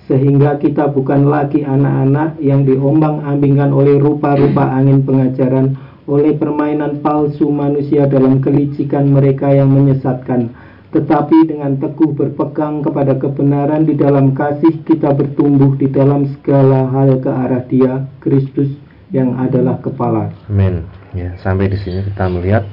[0.07, 5.77] sehingga kita bukan lagi anak-anak yang diombang-ambingkan oleh rupa-rupa angin pengajaran
[6.09, 10.49] oleh permainan palsu manusia dalam kelicikan mereka yang menyesatkan
[10.89, 17.21] tetapi dengan teguh berpegang kepada kebenaran di dalam kasih kita bertumbuh di dalam segala hal
[17.21, 18.73] ke arah Dia Kristus
[19.13, 20.33] yang adalah kepala.
[20.49, 20.85] Amin.
[21.13, 22.65] Ya, sampai di sini kita melihat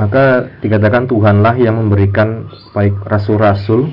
[0.00, 3.92] maka dikatakan Tuhanlah yang memberikan baik rasul-rasul,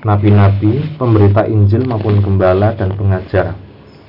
[0.00, 3.52] nabi-nabi, pemberita Injil maupun gembala dan pengajar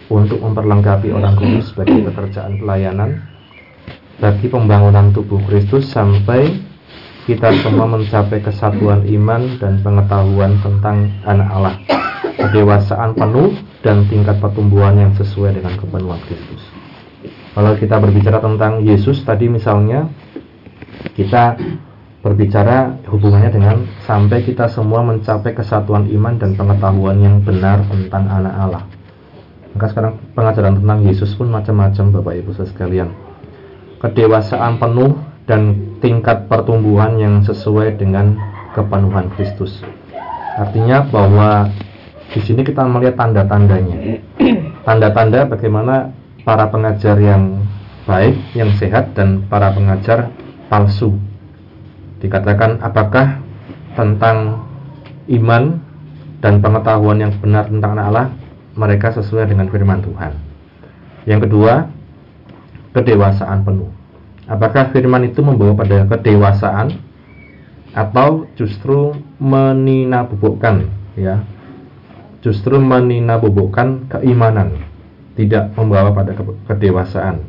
[0.08, 3.20] untuk memperlengkapi orang kudus bagi pekerjaan pelayanan
[4.20, 6.52] bagi pembangunan tubuh Kristus sampai
[7.24, 11.76] kita semua mencapai kesatuan iman dan pengetahuan tentang anak Allah,
[12.36, 16.62] kedewasaan penuh dan tingkat pertumbuhan yang sesuai dengan kepenuhan Kristus.
[17.56, 20.10] Kalau kita berbicara tentang Yesus tadi misalnya
[21.16, 21.56] kita
[22.20, 28.56] berbicara hubungannya dengan sampai kita semua mencapai kesatuan iman dan pengetahuan yang benar tentang anak
[28.60, 28.84] Allah.
[29.72, 33.10] Maka sekarang pengajaran tentang Yesus pun macam-macam Bapak Ibu sekalian.
[34.04, 35.16] Kedewasaan penuh
[35.48, 38.36] dan tingkat pertumbuhan yang sesuai dengan
[38.76, 39.80] kepenuhan Kristus.
[40.60, 41.72] Artinya bahwa
[42.30, 44.20] di sini kita melihat tanda-tandanya.
[44.88, 46.12] Tanda-tanda bagaimana
[46.44, 47.64] para pengajar yang
[48.04, 50.34] baik, yang sehat dan para pengajar
[50.70, 51.18] palsu.
[52.22, 53.42] Dikatakan apakah
[53.98, 54.70] tentang
[55.28, 55.82] iman
[56.40, 58.32] dan pengetahuan yang benar tentang Allah
[58.80, 60.32] mereka sesuai dengan firman Tuhan.
[61.28, 61.92] Yang kedua,
[62.96, 63.92] kedewasaan penuh.
[64.50, 66.96] Apakah firman itu membawa pada kedewasaan
[67.94, 70.90] atau justru meninabubukkan
[71.20, 71.44] ya?
[72.40, 74.80] Justru meninabubukkan keimanan,
[75.36, 76.32] tidak membawa pada
[76.72, 77.44] kedewasaan.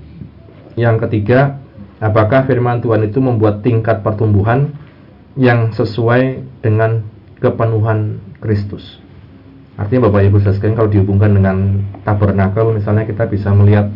[0.74, 1.62] Yang ketiga,
[2.00, 4.72] apakah firman Tuhan itu membuat tingkat pertumbuhan
[5.36, 7.04] yang sesuai dengan
[7.38, 8.98] kepenuhan Kristus?
[9.76, 11.56] Artinya Bapak Ibu sekalian kalau dihubungkan dengan
[12.04, 13.88] tabernakel misalnya kita bisa melihat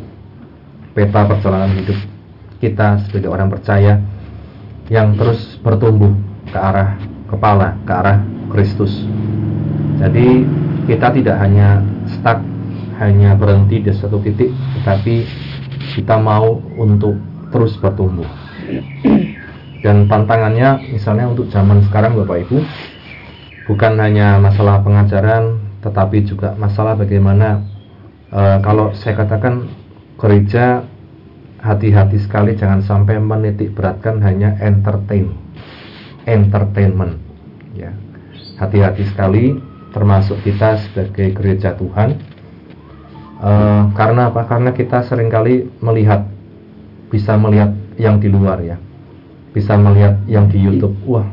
[0.97, 1.99] peta perjalanan hidup
[2.63, 4.01] kita sebagai orang percaya
[4.89, 6.13] yang terus bertumbuh
[6.49, 6.97] ke arah
[7.29, 8.93] kepala, ke arah Kristus.
[10.01, 10.45] Jadi
[10.89, 12.41] kita tidak hanya stuck,
[13.01, 15.25] hanya berhenti di satu titik, tetapi
[15.99, 17.17] kita mau untuk
[17.65, 18.29] terus bertumbuh.
[19.81, 22.61] Dan tantangannya misalnya untuk zaman sekarang Bapak Ibu,
[23.73, 27.65] bukan hanya masalah pengajaran, tetapi juga masalah bagaimana
[28.29, 29.65] e, kalau saya katakan
[30.21, 30.85] gereja
[31.65, 35.33] hati-hati sekali jangan sampai menitik beratkan hanya entertain
[36.29, 37.17] entertainment
[37.73, 37.97] ya.
[38.61, 39.57] Hati-hati sekali
[39.97, 42.21] termasuk kita sebagai gereja Tuhan.
[43.41, 43.51] E,
[43.97, 44.45] karena apa?
[44.45, 46.34] Karena kita sering kali melihat
[47.09, 48.77] bisa melihat yang di luar ya.
[49.55, 50.95] Bisa melihat yang di YouTube.
[51.07, 51.27] Wah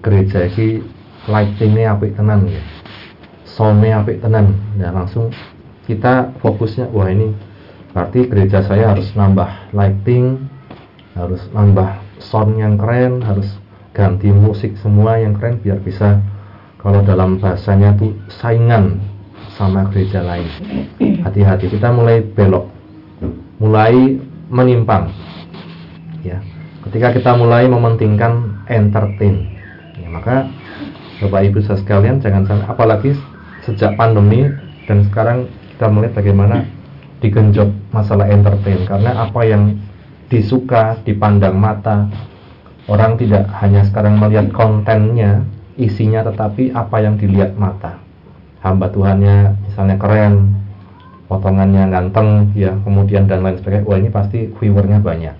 [0.00, 0.80] gereja ini
[1.28, 2.62] lightingnya apik tenan ya.
[3.44, 4.56] Soundnya apik tenan.
[4.80, 5.30] Ya langsung
[5.88, 7.32] kita fokusnya wah ini
[7.96, 10.36] berarti gereja saya harus nambah lighting
[11.16, 13.58] harus nambah sound yang keren harus
[13.96, 16.20] ganti musik semua yang keren biar bisa
[16.78, 19.02] kalau dalam bahasanya tuh saingan
[19.58, 20.46] sama gereja lain.
[21.26, 22.70] Hati-hati kita mulai belok.
[23.58, 25.12] Mulai menyimpang.
[26.24, 26.42] Ya
[26.88, 29.52] ketika kita mulai mementingkan entertain.
[30.00, 30.48] Ya, maka
[31.20, 33.10] Bapak Ibu sekalian jangan sampai apalagi
[33.68, 34.48] sejak pandemi
[34.88, 36.56] dan sekarang kita melihat bagaimana
[37.20, 38.88] digenjot masalah entertain.
[38.88, 39.76] Karena apa yang
[40.32, 42.08] disuka dipandang mata
[42.88, 45.44] orang tidak hanya sekarang melihat kontennya
[45.76, 48.00] isinya tetapi apa yang dilihat mata.
[48.64, 50.56] Hamba Tuhannya misalnya keren
[51.28, 53.84] potongannya ganteng ya kemudian dan lain sebagainya.
[53.84, 55.36] Wah ini pasti viewernya banyak.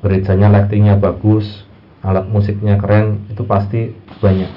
[0.00, 1.68] Gerejanya lightingnya bagus
[2.00, 3.92] alat musiknya keren itu pasti
[4.24, 4.50] banyak.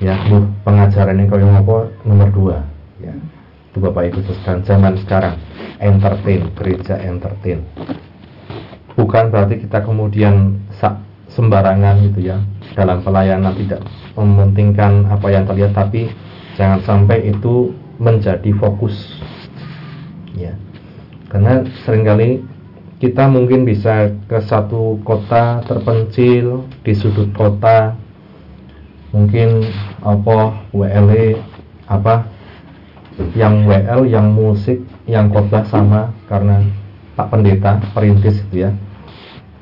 [0.00, 1.76] Ya bu pengajarannya kalau apa
[2.08, 2.56] nomor dua
[2.98, 3.12] ya.
[3.70, 5.36] Itu bapak ibu sekalian zaman sekarang
[5.78, 7.62] entertain gereja entertain.
[8.96, 10.58] Bukan berarti kita kemudian
[11.30, 12.42] sembarangan gitu ya
[12.74, 13.86] dalam pelayanan tidak
[14.18, 16.10] mementingkan apa yang terlihat tapi
[16.58, 17.70] jangan sampai itu
[18.02, 19.19] menjadi fokus
[20.36, 20.54] ya.
[21.30, 22.30] Karena sering kali
[23.00, 27.96] kita mungkin bisa ke satu kota terpencil di sudut kota
[29.10, 29.64] mungkin
[30.04, 31.08] apa WL
[31.88, 32.28] apa
[33.34, 36.62] yang WL yang musik yang khotbah sama karena
[37.16, 38.70] Pak Pendeta perintis gitu ya.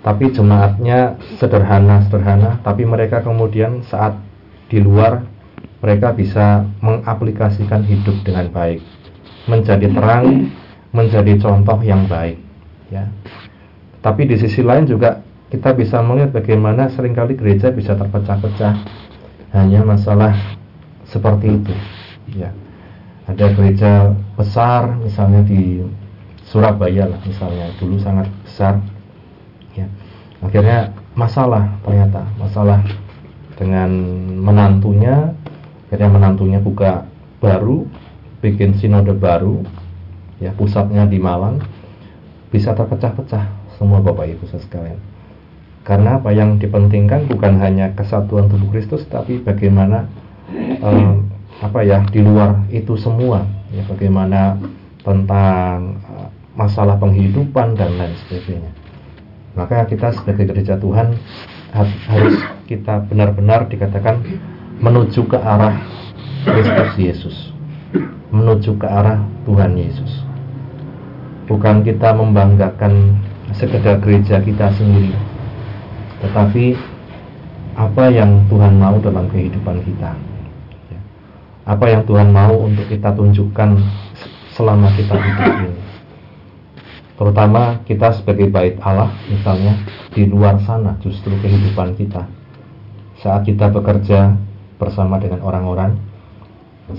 [0.03, 4.19] Tapi jemaatnya sederhana sederhana tapi mereka kemudian saat
[4.67, 5.25] di luar
[5.79, 8.83] mereka bisa mengaplikasikan hidup dengan baik
[9.49, 10.53] menjadi terang
[10.93, 12.39] menjadi contoh yang baik
[12.93, 13.09] ya.
[14.05, 18.75] Tapi di sisi lain juga kita bisa melihat bagaimana sering kali gereja bisa terpecah-pecah.
[19.57, 20.37] Hanya masalah
[21.09, 21.75] seperti itu
[22.37, 22.53] ya.
[23.29, 25.85] Ada gereja besar misalnya di
[26.49, 28.81] Surabaya lah misalnya dulu sangat besar
[29.77, 29.89] ya.
[30.41, 32.81] Akhirnya masalah ternyata masalah
[33.59, 33.91] dengan
[34.39, 35.35] menantunya
[35.89, 37.05] akhirnya menantunya buka
[37.43, 37.85] baru
[38.39, 39.67] bikin sinode baru
[40.39, 41.59] ya pusatnya di Malang
[42.49, 43.45] bisa terpecah-pecah
[43.77, 44.99] semua Bapak Ibu sekalian.
[45.85, 46.35] Karena apa?
[46.35, 50.07] Yang dipentingkan bukan hanya kesatuan tubuh Kristus tapi bagaimana
[50.55, 51.15] eh,
[51.59, 53.43] apa ya di luar itu semua
[53.75, 54.57] ya bagaimana
[55.03, 58.71] tentang eh, masalah penghidupan dan lain sebagainya.
[59.59, 61.19] Maka kita sebagai gereja Tuhan
[61.75, 62.37] ha- harus
[62.71, 64.23] kita benar-benar dikatakan
[64.79, 65.83] menuju ke arah
[66.47, 67.58] Kristus Yesus
[68.31, 70.25] menuju ke arah Tuhan Yesus.
[71.49, 73.17] Bukan kita membanggakan
[73.57, 75.17] sekedar gereja kita sendiri
[76.19, 76.75] tetapi
[77.79, 80.11] apa yang Tuhan mau dalam kehidupan kita.
[81.69, 83.77] Apa yang Tuhan mau untuk kita tunjukkan
[84.57, 85.79] selama kita hidup ini.
[87.19, 89.77] Terutama kita sebagai bait Allah misalnya
[90.11, 92.25] di luar sana justru kehidupan kita.
[93.21, 94.33] Saat kita bekerja
[94.81, 95.99] bersama dengan orang-orang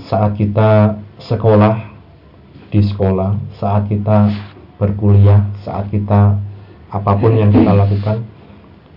[0.06, 1.88] saat kita sekolah
[2.70, 4.30] di sekolah saat kita
[4.80, 6.38] berkuliah saat kita
[6.90, 8.24] apa pun yang kita lakukan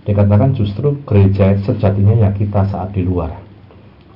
[0.03, 3.43] dikatakan justru gereja sejatinya ya kita saat di luar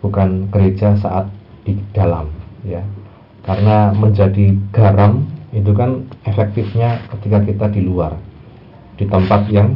[0.01, 1.27] bukan gereja saat
[1.67, 2.29] di dalam
[2.63, 2.83] ya.
[3.43, 5.23] Karena menjadi garam
[5.55, 8.15] itu kan efektifnya ketika kita di luar
[8.99, 9.75] di tempat yang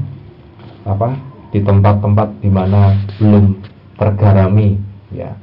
[0.84, 1.16] apa
[1.52, 3.60] di tempat-tempat di mana belum
[3.96, 4.76] tergarami
[5.12, 5.36] ya.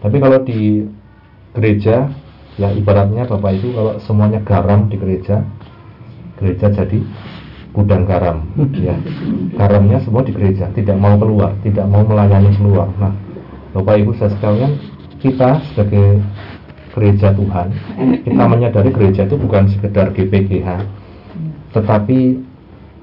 [0.00, 0.84] Tapi kalau di
[1.56, 2.08] gereja
[2.56, 5.44] ya ibaratnya bapak itu kalau semuanya garam di gereja
[6.40, 6.98] gereja jadi
[7.76, 8.96] gudang garam ya.
[9.52, 12.88] Garamnya semua di gereja tidak mau keluar tidak mau melayani keluar.
[12.96, 13.12] Nah
[13.76, 14.80] bapak ibu saya sekalian
[15.20, 16.24] kita sebagai
[16.96, 17.68] gereja Tuhan
[18.24, 20.68] kita menyadari gereja itu bukan sekedar GPGH
[21.76, 22.40] tetapi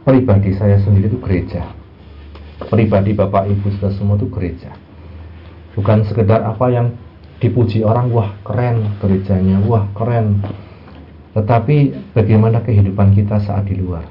[0.02, 1.62] pribadi saya sendiri itu gereja.
[2.74, 4.74] Pribadi bapak ibu sudah semua itu gereja.
[5.78, 6.98] Bukan sekedar apa yang
[7.44, 10.40] dipuji orang wah keren gerejanya wah keren.
[11.36, 14.08] Tetapi bagaimana kehidupan kita saat di luar?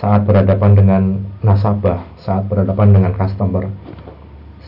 [0.00, 1.02] Saat berhadapan dengan
[1.44, 3.68] nasabah saat berhadapan dengan customer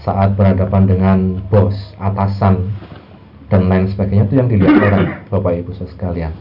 [0.03, 1.18] saat berhadapan dengan
[1.49, 2.68] bos atasan
[3.49, 6.33] dan lain sebagainya itu yang dilihat orang bapak ibu sekalian.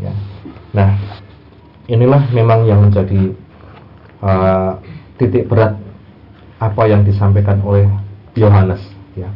[0.00, 0.12] Ya.
[0.72, 0.96] Nah
[1.90, 3.34] inilah memang yang menjadi
[4.24, 4.80] uh,
[5.20, 5.76] titik berat
[6.56, 7.84] apa yang disampaikan oleh
[8.36, 8.80] Yohanes
[9.12, 9.28] ya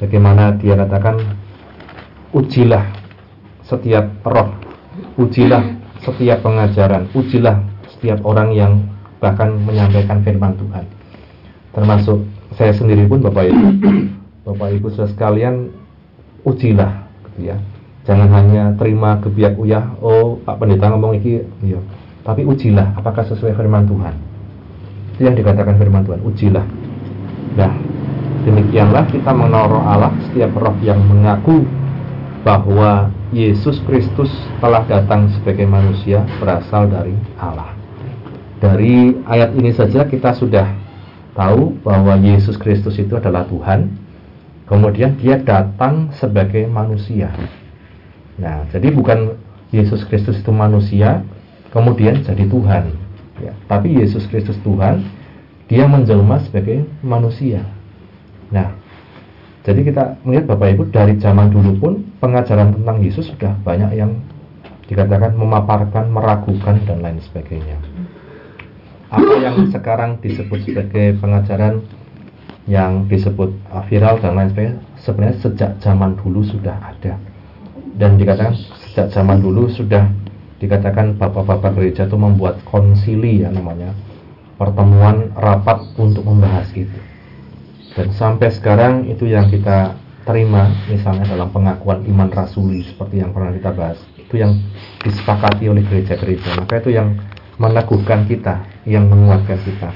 [0.00, 1.20] bagaimana dia katakan
[2.32, 2.88] ujilah
[3.62, 4.56] setiap roh
[5.20, 7.60] ujilah setiap pengajaran ujilah
[8.00, 8.72] setiap orang yang
[9.20, 10.88] bahkan menyampaikan firman Tuhan.
[11.76, 12.24] Termasuk
[12.56, 13.68] saya sendiri pun Bapak Ibu.
[14.48, 15.68] Bapak Ibu saudara sekalian
[16.42, 17.60] ujilah gitu ya.
[18.08, 21.44] Jangan hanya terima gebiak uyah oh Pak Pendeta ngomong iki.
[21.60, 21.78] Iya.
[22.24, 24.16] Tapi ujilah apakah sesuai firman Tuhan?
[25.14, 26.66] Itu yang dikatakan firman Tuhan ujilah.
[27.60, 27.72] Nah
[28.44, 31.64] demikianlah kita mengenal roh Allah setiap roh yang mengaku
[32.40, 37.76] bahwa Yesus Kristus telah datang sebagai manusia berasal dari Allah.
[38.60, 40.66] Dari ayat ini saja kita sudah
[41.36, 43.92] tahu bahwa Yesus Kristus itu adalah Tuhan.
[44.68, 47.32] Kemudian dia datang sebagai manusia.
[48.40, 49.36] Nah jadi bukan
[49.70, 51.22] Yesus Kristus itu manusia
[51.70, 52.84] kemudian jadi Tuhan.
[53.40, 55.00] Ya, tapi Yesus Kristus Tuhan
[55.64, 57.64] dia menjelma sebagai manusia
[58.50, 58.70] nah
[59.60, 64.16] Jadi kita melihat Bapak Ibu dari zaman dulu pun pengajaran tentang Yesus sudah banyak yang
[64.88, 67.76] dikatakan memaparkan, meragukan dan lain sebagainya.
[69.12, 71.84] Apa yang sekarang disebut sebagai pengajaran
[72.64, 73.52] yang disebut
[73.90, 77.18] viral dan lain sebagainya sebenarnya sejak zaman dulu sudah ada
[77.98, 78.54] dan dikatakan
[78.86, 80.06] sejak zaman dulu sudah
[80.62, 83.96] dikatakan bapak-bapak gereja itu membuat konsili ya namanya
[84.60, 87.09] pertemuan rapat untuk membahas itu
[87.98, 93.50] dan sampai sekarang itu yang kita terima misalnya dalam pengakuan iman rasuli seperti yang pernah
[93.50, 93.98] kita bahas
[94.30, 94.54] itu yang
[95.02, 96.62] disepakati oleh gereja-gereja.
[96.62, 97.18] Maka itu yang
[97.58, 99.90] meneguhkan kita yang menguatkan kita.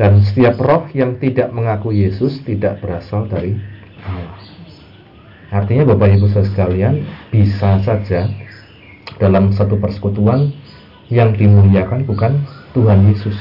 [0.00, 3.60] Dan setiap roh yang tidak mengaku Yesus tidak berasal dari
[4.08, 4.40] Allah.
[5.52, 6.94] Artinya Bapak Ibu saudara sekalian
[7.28, 8.28] bisa saja
[9.20, 10.52] dalam satu persekutuan
[11.12, 12.40] yang dimuliakan bukan
[12.72, 13.36] Tuhan Yesus.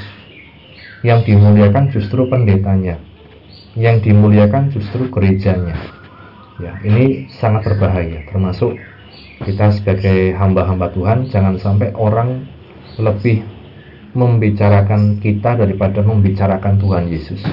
[1.08, 2.99] Yang dimuliakan justru pendetanya
[3.76, 5.76] yang dimuliakan justru gerejanya.
[6.64, 8.80] Ya ini sangat berbahaya termasuk
[9.44, 12.48] kita sebagai hamba-hamba Tuhan jangan sampai orang
[12.96, 13.44] lebih
[14.16, 17.44] membicarakan kita daripada membicarakan Tuhan Yesus.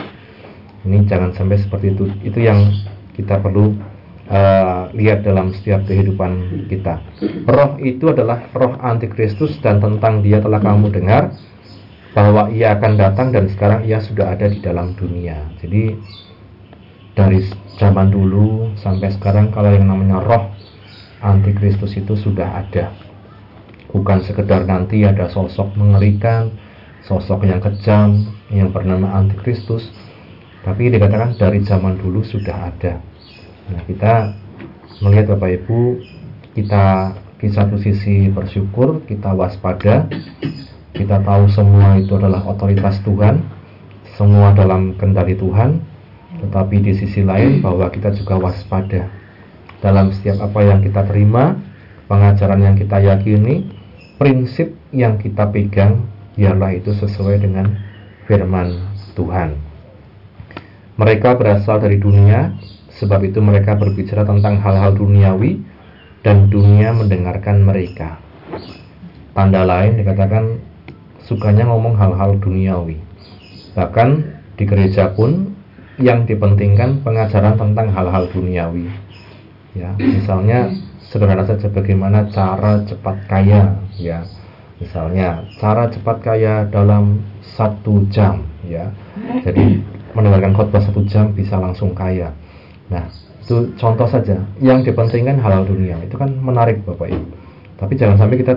[0.87, 2.05] Ini jangan sampai seperti itu.
[2.23, 2.71] Itu yang
[3.19, 3.75] kita perlu
[4.31, 7.03] uh, lihat dalam setiap kehidupan kita.
[7.51, 11.35] Roh itu adalah roh antikristus dan tentang dia telah kamu dengar
[12.13, 15.49] bahwa ia akan datang dan sekarang ia sudah ada di dalam dunia.
[15.65, 15.97] Jadi
[17.17, 17.41] dari
[17.81, 20.53] zaman dulu sampai sekarang kalau yang namanya roh
[21.25, 22.93] antikristus itu sudah ada.
[23.93, 26.53] Bukan sekedar nanti ada sosok mengerikan
[27.05, 29.89] sosok yang kejam yang bernama antikristus
[30.63, 33.03] tapi dikatakan dari zaman dulu sudah ada.
[33.73, 34.37] Nah kita
[35.01, 35.81] melihat Bapak Ibu
[36.55, 40.07] kita di satu sisi bersyukur kita waspada
[40.93, 43.41] kita tahu semua itu adalah otoritas Tuhan
[44.17, 45.81] semua dalam kendali Tuhan
[46.43, 49.23] tetapi di sisi lain bahwa kita juga waspada
[49.83, 51.59] dalam setiap apa yang kita terima,
[52.07, 53.67] pengajaran yang kita yakini,
[54.17, 56.07] prinsip yang kita pegang
[56.39, 57.67] ialah itu sesuai dengan
[58.31, 58.79] firman
[59.19, 59.59] Tuhan.
[60.97, 62.55] Mereka berasal dari dunia,
[62.95, 65.59] sebab itu mereka berbicara tentang hal-hal duniawi
[66.23, 68.23] dan dunia mendengarkan mereka.
[69.35, 70.63] Tanda lain dikatakan
[71.27, 72.99] sukanya ngomong hal-hal duniawi.
[73.73, 74.09] Bahkan
[74.59, 75.57] di gereja pun
[76.01, 78.89] yang dipentingkan pengajaran tentang hal-hal duniawi.
[79.73, 80.69] Ya, misalnya
[81.01, 84.25] sederhana saja bagaimana cara cepat kaya, ya.
[84.77, 87.25] Misalnya cara cepat kaya dalam
[87.57, 88.93] satu jam, ya.
[89.41, 89.81] Jadi
[90.13, 92.37] mendengarkan khotbah satu jam bisa langsung kaya.
[92.93, 93.09] Nah,
[93.41, 94.45] itu contoh saja.
[94.61, 97.33] Yang dipentingkan hal-hal dunia itu kan menarik bapak ibu.
[97.81, 98.55] Tapi jangan sampai kita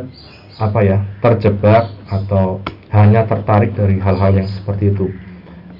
[0.59, 5.11] apa ya terjebak atau hanya tertarik dari hal-hal yang seperti itu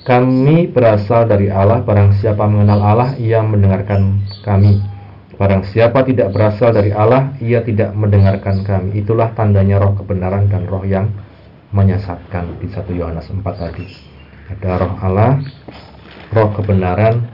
[0.06, 4.78] kami berasal dari Allah, barang siapa mengenal Allah, ia mendengarkan kami.
[5.34, 9.02] Barang siapa tidak berasal dari Allah, ia tidak mendengarkan kami.
[9.02, 11.10] Itulah tandanya roh kebenaran dan roh yang
[11.74, 13.90] menyesatkan di 1 Yohanes 4 tadi.
[14.54, 15.42] Ada roh Allah,
[16.38, 17.26] roh kebenaran,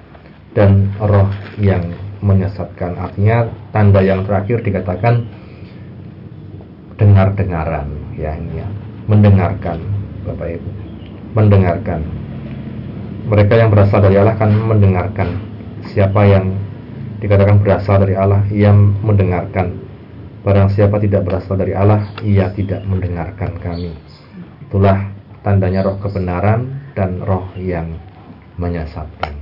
[0.55, 1.27] dan roh
[1.59, 1.91] yang
[2.23, 2.95] menyesatkan.
[2.95, 5.27] Artinya tanda yang terakhir dikatakan
[7.02, 8.68] dengar-dengaran ya ini ya.
[9.10, 9.82] Mendengarkan
[10.22, 10.70] Bapak Ibu.
[11.34, 12.06] Mendengarkan.
[13.26, 15.30] Mereka yang berasal dari Allah akan mendengarkan.
[15.89, 16.54] Siapa yang
[17.18, 19.82] dikatakan berasal dari Allah ia mendengarkan.
[20.45, 23.93] Barang siapa tidak berasal dari Allah ia tidak mendengarkan kami.
[24.70, 25.10] Itulah
[25.41, 27.97] tandanya roh kebenaran dan roh yang
[28.58, 29.38] menyesatkan.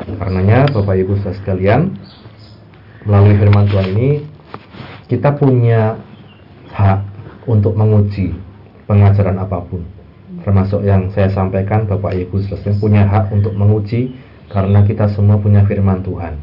[0.00, 1.92] Karenanya Bapak Ibu sekalian
[3.04, 4.10] melalui firman Tuhan ini
[5.12, 6.00] kita punya
[6.74, 7.00] hak
[7.46, 8.34] untuk menguji
[8.90, 9.86] pengajaran apa pun.
[10.40, 14.14] Termasuk yang saya sampaikan Bapak Ibu selesai punya hak untuk menguji
[14.50, 16.38] karena kita semua punya firman Tuhan.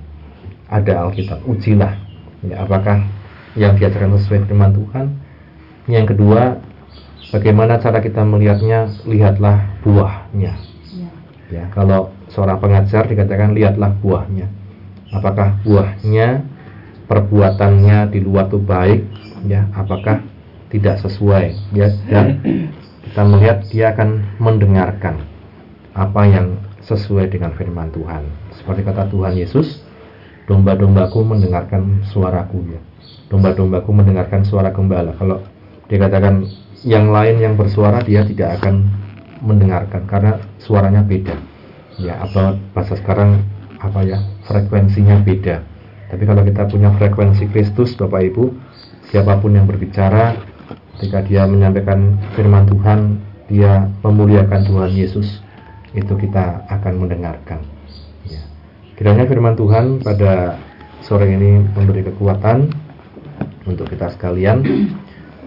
[0.68, 1.96] Ada Alkitab ujilah.
[2.46, 3.04] Ya, apakah
[3.58, 5.06] yang diajarkan sesuai firman Tuhan?
[5.88, 6.62] Yang kedua
[7.32, 8.92] bagaimana cara kita melihatnya?
[9.08, 10.54] Lihatlah buahnya.
[10.94, 11.12] Ya,
[11.52, 14.52] ya kalau seorang pengajar dikatakan lihatlah buahnya.
[15.16, 16.44] Apakah buahnya
[17.08, 19.02] perbuatannya di luar itu baik
[19.46, 20.24] ya apakah
[20.74, 22.42] tidak sesuai ya dan
[23.08, 25.24] kita melihat dia akan mendengarkan
[25.96, 28.24] apa yang sesuai dengan firman Tuhan.
[28.56, 29.84] Seperti kata Tuhan Yesus,
[30.48, 32.82] domba-dombaku mendengarkan suaraku ya.
[33.28, 35.12] Domba-dombaku mendengarkan suara gembala.
[35.20, 35.44] Kalau
[35.92, 36.48] dikatakan
[36.88, 38.88] yang lain yang bersuara dia tidak akan
[39.44, 41.36] mendengarkan karena suaranya beda.
[42.00, 43.44] Ya, apa bahasa sekarang
[43.82, 44.22] apa ya?
[44.48, 45.66] frekuensinya beda.
[46.08, 48.44] Tapi kalau kita punya frekuensi Kristus Bapak Ibu,
[49.12, 50.36] siapa pun yang berbicara
[50.98, 53.00] ketika dia menyampaikan firman Tuhan
[53.48, 55.40] dia memuliakan Tuhan Yesus
[55.96, 57.64] itu kita akan mendengarkan
[58.28, 58.44] ya.
[59.00, 60.60] Kiranya firman Tuhan pada
[61.06, 62.68] sore ini memberi kekuatan
[63.64, 64.64] untuk kita sekalian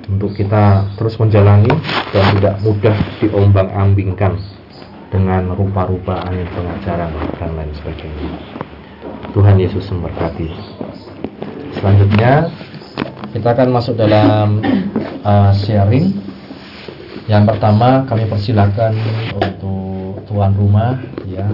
[0.08, 1.70] untuk kita terus menjalani
[2.10, 4.40] dan tidak mudah diombang-ambingkan
[5.10, 8.30] dengan rupa-rupa angin pengajaran dan lain sebagainya.
[9.30, 10.48] Tuhan Yesus memberkati.
[11.78, 12.50] Selanjutnya
[13.30, 14.58] kita akan masuk dalam
[15.22, 16.10] uh, sharing.
[17.30, 18.90] Yang pertama kami persilakan
[19.38, 20.98] untuk tuan rumah
[21.30, 21.46] ya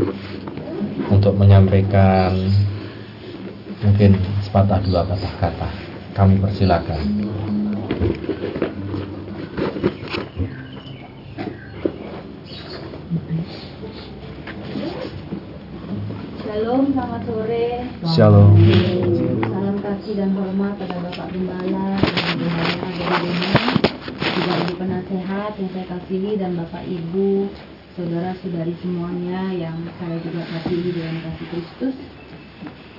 [1.13, 2.33] untuk menyampaikan
[3.85, 5.69] mungkin sepatah dua patah kata.
[6.17, 7.03] Kami persilakan.
[16.41, 17.69] Shalom, selamat sore.
[18.17, 19.06] Shalom.
[20.07, 23.75] Dan hormat pada Bapak Gembala, Gembala rumah,
[24.23, 27.51] juga Ibu Penasehat yang saya kasihi dan Bapak Ibu,
[27.99, 31.97] saudara-saudari semuanya yang saya juga kasihi dalam kasih Kristus.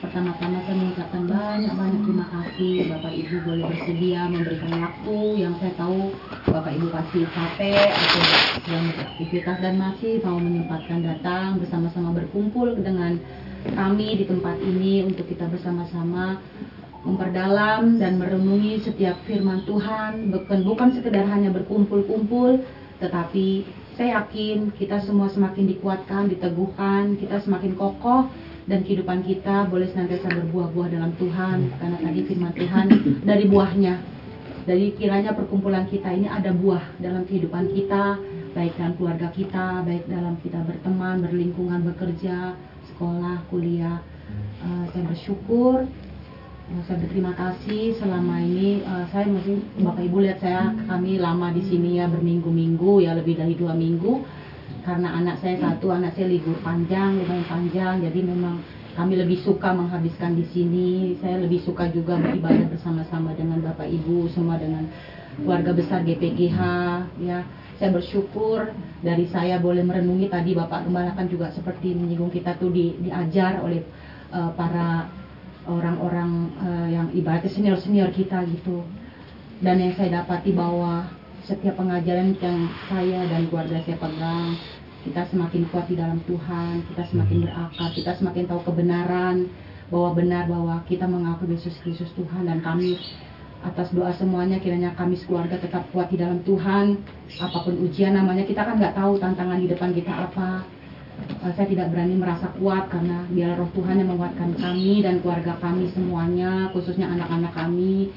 [0.03, 6.11] Pertama-tama saya mengucapkan banyak-banyak terima kasih Bapak Ibu boleh bersedia memberikan waktu yang saya tahu
[6.51, 8.23] Bapak Ibu pasti capek atau
[8.59, 13.15] sedang beraktivitas dan masih mau menyempatkan datang bersama-sama berkumpul dengan
[13.63, 16.43] kami di tempat ini untuk kita bersama-sama
[17.07, 20.27] memperdalam dan merenungi setiap firman Tuhan.
[20.35, 22.59] Bukan bukan sekedar hanya berkumpul-kumpul
[22.99, 23.63] tetapi
[23.95, 28.29] saya yakin kita semua semakin dikuatkan, diteguhkan, kita semakin kokoh
[28.67, 31.71] dan kehidupan kita boleh senantiasa berbuah-buah dalam Tuhan.
[31.79, 32.85] Karena tadi firman Tuhan
[33.29, 34.17] dari buahnya
[34.67, 38.19] dari kiranya perkumpulan kita ini ada buah dalam kehidupan kita
[38.51, 42.51] baik dalam keluarga kita baik dalam kita berteman berlingkungan bekerja
[42.91, 44.03] sekolah kuliah.
[44.59, 45.87] Eh, saya bersyukur
[46.67, 48.83] saya berterima kasih selama ini.
[48.83, 53.39] Eh, saya masih bapak ibu lihat saya kami lama di sini ya berminggu-minggu ya lebih
[53.39, 54.19] dari dua minggu.
[54.83, 58.03] Karena anak saya satu anak saya libur panjang lumayan panjang.
[58.03, 58.59] Jadi memang
[58.99, 61.15] kami lebih suka menghabiskan di sini.
[61.23, 64.91] Saya lebih suka juga beribadah bersama-sama dengan bapak ibu semua dengan
[65.39, 66.59] keluarga besar GPGH
[67.23, 67.47] ya.
[67.79, 72.75] Saya bersyukur dari saya boleh merenungi tadi bapak gembala kan juga seperti menyinggung kita tuh
[72.75, 73.87] di, diajar oleh
[74.35, 75.07] eh, para
[75.67, 76.31] orang-orang
[76.63, 78.87] eh, yang ibaratnya senior-senior kita gitu.
[79.61, 81.05] Dan yang saya dapati bahwa
[81.45, 84.57] setiap pengajaran yang saya dan keluarga saya pegang
[85.07, 89.47] kita semakin kuat di dalam Tuhan kita semakin berakal kita semakin tahu kebenaran
[89.87, 92.99] bahwa benar bahwa kita mengaku Yesus Kristus Tuhan dan kami
[93.63, 97.01] atas doa semuanya kiranya kami sekeluarga tetap kuat di dalam Tuhan.
[97.41, 100.61] Apa pun ujian namanya kita kan nggak tahu tantangan di depan kita apa
[101.55, 105.89] saya tidak berani merasa kuat karena biar roh Tuhan yang menguatkan kami dan keluarga kami
[105.93, 108.11] semuanya khususnya anak-anak kami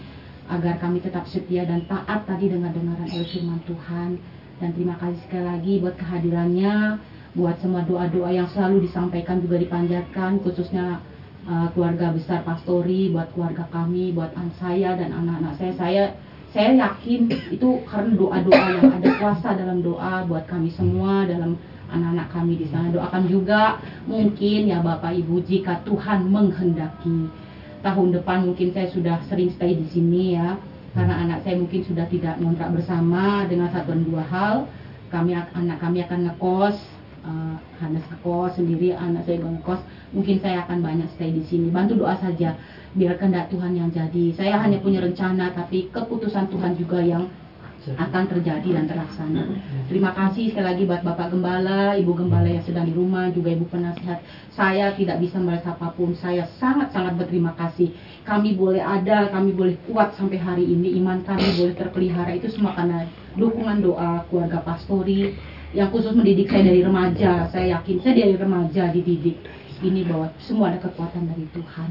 [0.50, 4.18] agar kami tetap setia dan taat tadi dengan dengaran oleh firman Tuhan.
[4.60, 10.42] Dan terima kasih sekali lagi buat kehadirannya buat semua doa-doa yang selalu disampaikan juga dipanjatkan
[10.42, 10.98] khususnya
[11.46, 15.72] uh, keluarga besar pastori buat keluarga kami buat anak saya dan anak-anak saya.
[15.78, 16.02] Saya
[16.50, 21.54] saya yakin itu karena doa-doa yang ada kuasa dalam doa buat kami semua dalam
[21.90, 22.88] anak-anak kami di sana.
[22.94, 27.28] Doakan juga mungkin ya Bapak Ibu jika Tuhan menghendaki.
[27.80, 30.56] Tahun depan mungkin saya sudah sering stay di sini ya.
[30.90, 34.54] Karena anak saya mungkin sudah tidak ngontrak bersama dengan satu dan dua hal.
[35.10, 36.76] Kami anak kami akan ngekos
[37.26, 39.80] uh, Hanes ngekos sendiri anak saya juga ngekos.
[40.10, 41.70] Mungkin saya akan banyak stay di sini.
[41.70, 42.58] Bantu doa saja
[42.94, 44.34] biar kehendak Tuhan yang jadi.
[44.34, 47.30] Saya hanya punya rencana tapi keputusan Tuhan juga yang
[47.88, 49.56] akan terjadi dan terlaksana.
[49.88, 53.66] Terima kasih sekali lagi buat Bapak Gembala, Ibu Gembala yang sedang di rumah, juga Ibu
[53.72, 54.20] Penasihat.
[54.52, 57.96] Saya tidak bisa merasa apa pun, saya sangat-sangat berterima kasih.
[58.28, 62.76] Kami boleh ada, kami boleh kuat sampai hari ini, iman kami boleh terpelihara, itu semua
[62.76, 63.08] karena
[63.40, 65.32] dukungan doa keluarga pastori,
[65.72, 67.48] yang khusus mendidik saya dari remaja.
[67.48, 69.38] Saya yakin saya dari remaja dididik
[69.80, 71.90] ini bahwa semua ada kekuatan dari Tuhan.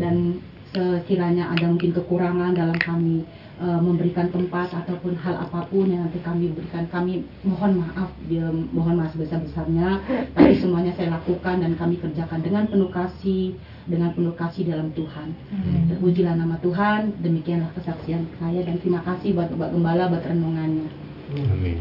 [0.00, 0.42] Dan
[0.74, 3.22] sekiranya ada mungkin kekurangan dalam kami
[3.60, 6.86] e, memberikan tempat ataupun hal apa pun yang nanti kami berikan.
[6.90, 10.00] Kami mohon maaf dia mohon maaf sebesar-besarnya
[10.34, 13.54] tapi semuanya saya lakukan dan kami kerjakan dengan penuh kasih
[13.86, 15.28] dengan penuh kasih dalam Tuhan.
[15.92, 20.88] Terpujilah nama Tuhan demikianlah kesaksian saya dan terima kasih buat Bapak Gembala buat renungannya.
[21.34, 21.78] Amin.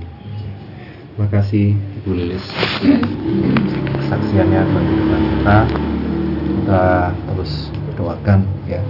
[1.14, 2.46] Terima kasih Ibu Lilis.
[4.02, 5.58] Kesaksiannya bagi kita.
[6.44, 8.82] Kita terus doakan ya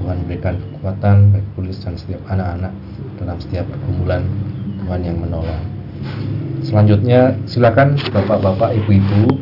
[0.00, 2.72] Tuhan berikan kekuatan bagi Ibu Lilis dan setiap anak-anak
[3.20, 4.24] dalam setiap pergumulan
[4.80, 5.62] Tuhan yang menolong.
[6.64, 9.36] Selanjutnya silakan bapak-bapak, ibu-ibu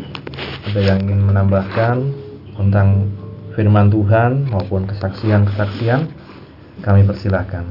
[0.68, 1.96] ada yang ingin menambahkan
[2.58, 3.06] tentang
[3.54, 6.10] firman Tuhan maupun kesaksian-kesaksian
[6.82, 7.66] kami persilahkan.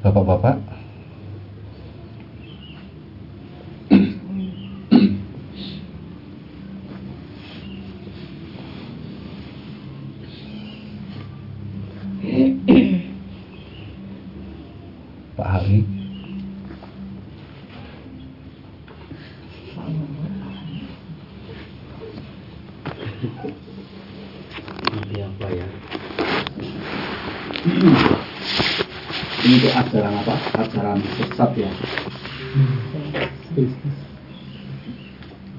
[0.00, 0.80] Bapak-bapak
[15.40, 15.80] Pak Hari
[25.00, 25.64] Ini apa ya?
[29.40, 30.36] ini untuk ajaran apa?
[30.60, 31.72] Ajaran sesat ya.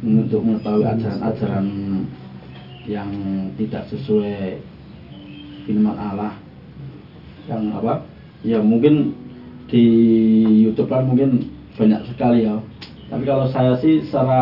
[0.05, 1.65] Untuk mengetahui ajaran-ajaran
[2.85, 3.09] yang
[3.57, 4.61] tidak sesuai
[5.65, 6.40] firman Allah
[7.51, 8.07] yang apa?
[8.47, 9.13] Ya mungkin
[9.67, 9.83] di
[10.63, 12.55] YouTube kan mungkin banyak sekali ya.
[13.11, 14.41] Tapi kalau saya sih secara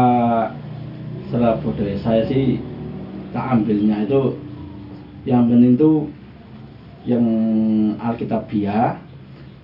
[1.28, 2.62] secara budaya saya sih
[3.34, 4.38] tak ambilnya itu
[5.26, 5.92] yang penting itu
[7.06, 7.26] yang
[8.02, 8.98] Alkitabiah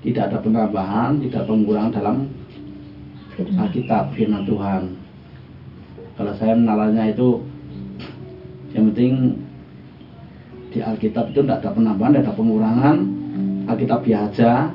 [0.06, 2.18] tidak ada penambahan, tidak pengurangan dalam
[3.36, 4.96] Alkitab firman Tuhan.
[6.16, 7.41] Kalau saya menalarnya itu
[8.72, 9.41] yang penting
[10.72, 12.98] di Alkitab itu tidak ada penambahan, tidak ada pengurangan.
[13.66, 14.72] Alkitabiah aja.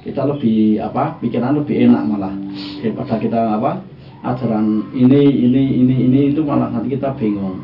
[0.00, 1.20] Kita lebih apa?
[1.20, 2.34] Pikiran lebih enak malah
[2.80, 3.84] daripada kita apa?
[4.20, 7.60] Ajaran ini, ini, ini, ini itu malah nanti kita bingung.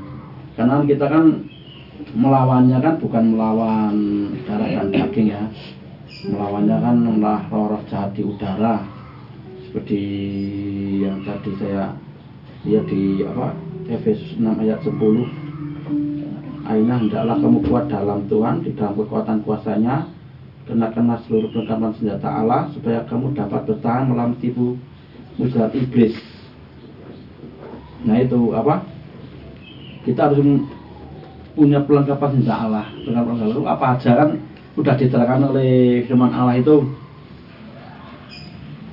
[0.56, 1.24] Karena kita kan
[2.16, 3.94] melawannya kan bukan melawan
[4.44, 5.42] darah dan daging ya
[6.28, 8.84] melawannya kan malah roh-roh jahat di udara
[9.68, 10.00] seperti
[11.04, 11.92] yang tadi saya
[12.64, 13.52] lihat di apa
[13.86, 14.96] Efesus 6 ayat 10
[16.66, 20.02] Aina hendaklah kamu kuat dalam Tuhan di dalam kekuatan kuasanya
[20.66, 24.74] kenakanlah seluruh perlengkapan senjata Allah supaya kamu dapat bertahan melawan tipu
[25.38, 26.18] muslihat iblis.
[28.02, 28.82] Nah itu apa?
[30.02, 30.42] Kita harus
[31.54, 32.86] punya perlengkapan senjata Allah.
[33.02, 33.74] Perlengkapan senjata Allah.
[33.78, 34.30] Apa aja kan
[34.76, 35.72] udah diterangkan oleh
[36.10, 36.76] firman Allah itu.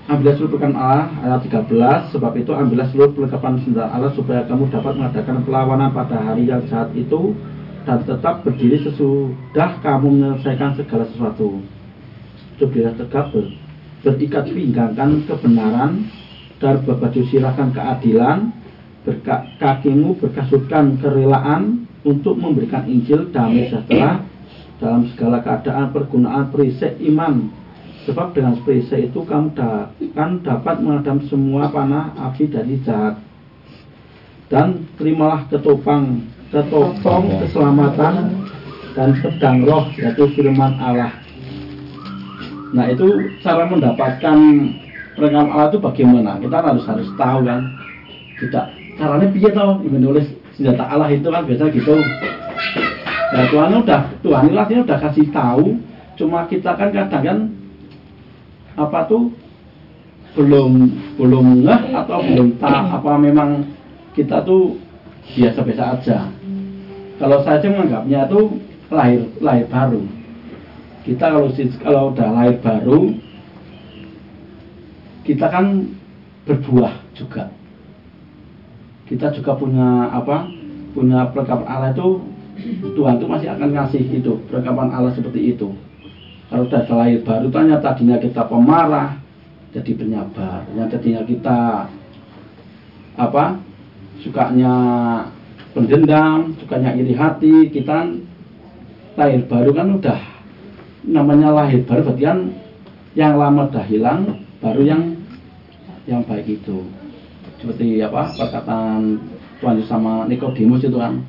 [0.03, 4.69] Ambillah seluruh perlengkapan Allah ayat 13 sebab itu ambillah seluruh perlengkapan senjata Allah supaya kamu
[4.69, 7.33] dapat mengadakan perlawanan pada hari yang jahat itu
[7.83, 11.59] dan tetap berdiri sesudah kamu menyelesaikan segala sesuatu.
[12.59, 13.45] Berdiri tegak ber,
[14.03, 16.07] berikat pinggangkan kebenaran
[16.63, 18.51] dan berbaju sirahkan keadilan
[19.03, 24.23] berka, kakimu berkasutkan kerelaan untuk memberikan Injil damai sejahtera
[24.79, 27.51] dalam segala keadaan pergunaan perisai iman
[28.03, 33.15] sebab dengan perisai itu kamu da akan dapat mengadam semua panah api dari jahat
[34.51, 38.45] dan terimalah ketopang ketopong keselamatan
[38.93, 41.09] dan pedang roh yaitu firman Allah.
[42.77, 44.37] Nah itu cara mendapatkan
[45.17, 46.31] perlengkapan Allah itu bagaimana?
[46.37, 47.61] Kita harus harus tahu kan?
[48.37, 48.65] Tidak
[49.01, 51.97] caranya piye tau menulis senjata Allah itu kan biasa gitu.
[53.33, 55.65] Nah Tuhan udah Tuhan itu artinya udah kasih tahu.
[56.13, 57.37] Cuma kita kan kadang kan
[58.77, 59.33] apa tuh?
[60.33, 63.69] Belum belum ngeh atau belum tahu apa memang
[64.17, 64.77] kita tuh
[65.37, 66.19] biasa-biasa aja
[67.23, 68.59] kalau sih menganggapnya tuh
[68.91, 70.03] lahir lahir baru.
[71.07, 71.47] Kita kalau
[71.79, 73.15] kalau udah lahir baru
[75.23, 75.87] kita kan
[76.43, 77.47] berbuah juga.
[79.07, 80.51] Kita juga punya apa?
[80.91, 82.27] Punya perlengkapan Allah itu
[82.91, 85.71] Tuhan itu masih akan ngasih itu perlengkapan Allah seperti itu.
[86.51, 89.15] Kalau sudah lahir baru tanya tadinya kita pemarah
[89.71, 90.67] jadi penyabar.
[90.75, 91.59] Yang tadinya kita
[93.15, 93.63] apa?
[94.19, 94.75] Sukanya
[95.73, 98.13] pendendam sukanya iri hati kita
[99.17, 100.21] lahir baru kan udah
[101.05, 102.39] namanya lahir baru berarti kan
[103.13, 105.03] yang lama udah hilang baru yang
[106.05, 106.85] yang baik itu
[107.61, 109.21] seperti apa perkataan
[109.61, 111.23] Tuhan Yesus sama Nikodemus itu kan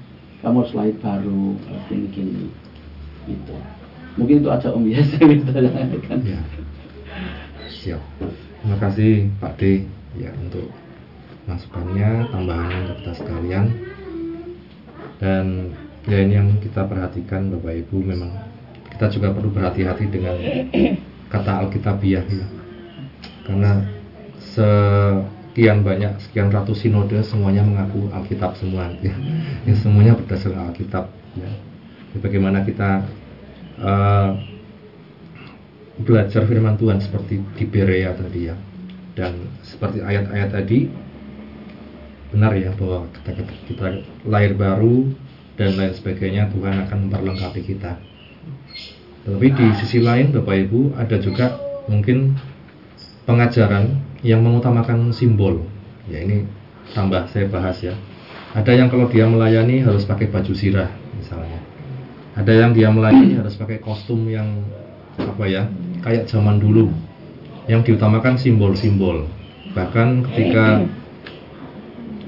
[0.45, 1.57] kamu harus lahir baru
[1.89, 2.45] gini gini
[3.31, 3.57] itu
[4.21, 5.51] mungkin itu aja om biasa gitu
[6.07, 6.41] kan Ya.
[7.85, 8.01] Siap.
[8.65, 9.85] Terima kasih Pak D
[10.17, 10.73] ya untuk
[11.45, 13.65] masukannya, tambahannya untuk kita sekalian.
[15.19, 18.33] Dan ya ini yang kita perhatikan Bapak Ibu memang
[18.95, 20.37] kita juga perlu berhati-hati dengan
[21.33, 22.47] kata Alkitabiah ya.
[23.45, 23.85] Karena
[24.41, 29.15] sekian banyak sekian ratus sinode semuanya mengaku Alkitab semua ya.
[29.67, 31.51] ya semuanya berdasarkan Alkitab ya.
[32.15, 33.03] Jadi bagaimana kita
[33.83, 34.31] eh,
[36.01, 38.57] belajar firman Tuhan seperti di Berea tadi ya
[39.15, 40.91] dan seperti ayat-ayat tadi
[42.35, 43.87] benar ya bahwa kita, kita
[44.27, 45.07] lahir baru
[45.55, 47.95] dan lain sebagainya Tuhan akan memperlengkapi kita.
[49.25, 51.57] Tapi di sisi lain Bapak Ibu ada juga
[51.87, 52.35] mungkin
[53.25, 55.63] pengajaran yang mengutamakan simbol.
[56.11, 56.45] Ya ini
[56.93, 57.95] tambah saya bahas ya.
[58.53, 61.63] Ada yang kalau dia melayani harus pakai baju sirah misalnya.
[62.35, 64.67] Ada yang dia melayani harus pakai kostum yang
[65.15, 65.71] apa ya
[66.03, 66.91] kayak zaman dulu
[67.71, 69.25] yang diutamakan simbol-simbol.
[69.73, 70.85] Bahkan ketika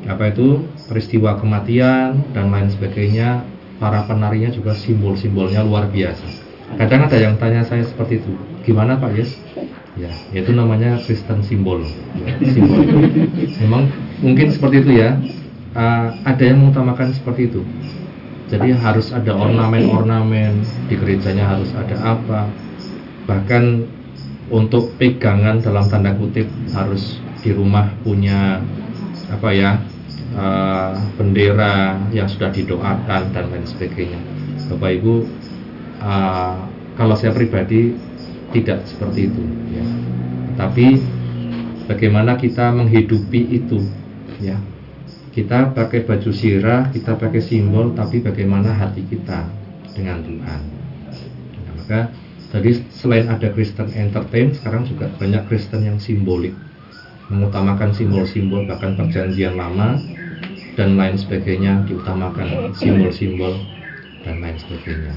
[0.06, 3.42] apa itu peristiwa kematian dan lain sebagainya,
[3.82, 6.24] para penarinya juga simbol-simbolnya luar biasa.
[6.78, 8.32] Kadang ada yang tanya saya seperti itu,
[8.66, 9.30] gimana Pak Yes?
[9.96, 11.80] Ya, itu namanya Kristen simbol.
[12.20, 12.84] Ya, simbol.
[13.64, 13.88] Memang
[14.20, 15.16] mungkin seperti itu ya.
[15.76, 17.60] Uh, ada yang mengutamakan seperti itu.
[18.48, 22.48] Jadi harus ada ornamen-ornamen di gerejanya harus ada apa.
[23.28, 23.64] Bahkan
[24.52, 28.62] untuk pegangan dalam tanda kutip harus di rumah punya
[29.32, 29.80] apa ya
[30.36, 34.20] uh, bendera yang sudah didoakan dan lain sebagainya.
[34.70, 35.14] Bapak Ibu,
[36.04, 36.56] uh,
[36.94, 37.96] kalau saya pribadi
[38.54, 39.42] tidak seperti itu,
[39.74, 39.84] ya.
[40.56, 41.00] Tapi
[41.90, 43.82] bagaimana kita menghidupi itu,
[44.38, 44.56] ya
[45.36, 49.44] kita pakai baju sirah, kita pakai simbol, tapi bagaimana hati kita
[49.92, 50.60] dengan Tuhan.
[51.60, 52.00] Nah, maka
[52.48, 56.56] tadi selain ada Kristen entertain, sekarang juga banyak Kristen yang simbolik,
[57.28, 60.00] mengutamakan simbol-simbol bahkan perjanjian lama
[60.76, 63.56] dan lain sebagainya diutamakan simbol-simbol
[64.22, 65.14] dan lain sebagainya.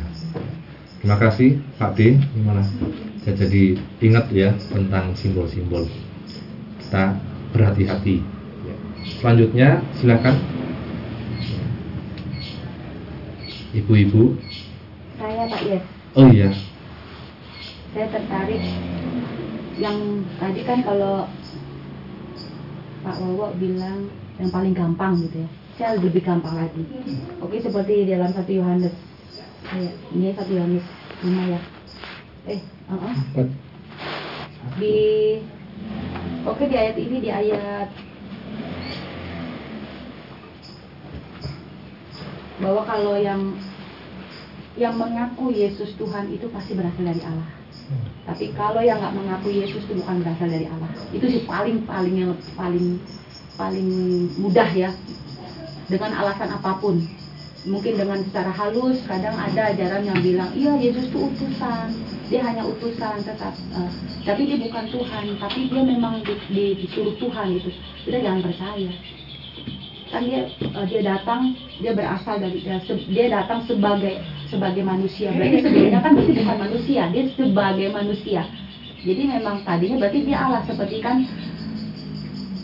[0.99, 2.15] Terima kasih Pak D.
[2.33, 2.63] Gimana?
[3.21, 5.85] Saya jadi ingat ya tentang simbol-simbol.
[6.79, 7.19] Kita
[7.51, 8.39] berhati-hati
[9.19, 10.35] Selanjutnya silakan
[13.69, 14.33] Ibu-ibu.
[15.21, 15.83] Saya Pak Yes.
[16.17, 16.49] Oh iya.
[17.93, 18.63] Saya tertarik
[19.77, 21.29] yang tadi kan kalau
[23.05, 24.09] Pak Wawo bilang
[24.39, 25.49] yang paling gampang gitu ya.
[25.75, 26.83] Saya lebih gampang lagi.
[27.43, 28.95] Oke seperti di dalam satu Yohanes.
[30.15, 30.85] Ini satu Yohanes
[31.23, 31.61] lima ya.
[32.47, 33.15] Eh, uh -uh.
[34.79, 34.95] di
[36.47, 37.91] Oke di ayat ini di ayat
[42.59, 43.55] bahwa kalau yang
[44.79, 47.49] yang mengaku Yesus Tuhan itu pasti berasal dari Allah.
[47.91, 48.03] Hmm.
[48.31, 50.91] Tapi kalau yang nggak mengaku Yesus itu bukan berasal dari Allah.
[51.11, 53.03] Itu sih paling paling yang paling
[53.59, 53.89] paling
[54.39, 54.95] mudah ya.
[55.91, 57.03] Dengan alasan apa pun.
[57.67, 61.91] Mungkin dengan secara halus, kadang ada ajaran yang bilang, iya Yesus itu utusan,
[62.31, 63.91] dia hanya utusan tetap, uh,
[64.23, 67.67] tapi dia bukan Tuhan, tapi dia memang di, di, disuruh Tuhan itu.
[68.07, 68.95] Kita jangan percaya
[70.09, 74.17] kan dia uh, dia datang dia berasal dari dia, dia datang sebagai
[74.49, 78.41] sebagai manusia berarti sebenarnya kan berarti bukan manusia dia sebagai manusia
[79.05, 81.23] jadi memang tadinya berarti dia Allah seperti kan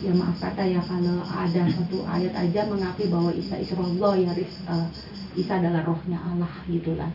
[0.04, 4.32] ya maaf kata ya kalau ada satu ayat aja mengakui bahwa Isa Israullah ya
[4.68, 4.86] uh,
[5.36, 7.08] Isa adalah rohnya Allah gitu lah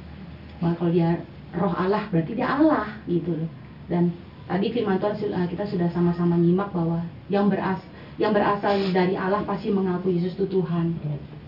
[0.62, 1.22] bahwa kalau dia
[1.54, 3.50] roh Allah berarti dia Allah gitu loh
[3.86, 4.14] dan
[4.50, 7.82] tadi firman Tuhan uh, kita sudah sama-sama nyimak bahwa yang beras
[8.22, 10.94] yang berasal dari Allah pasti mengaku Yesus itu Tuhan.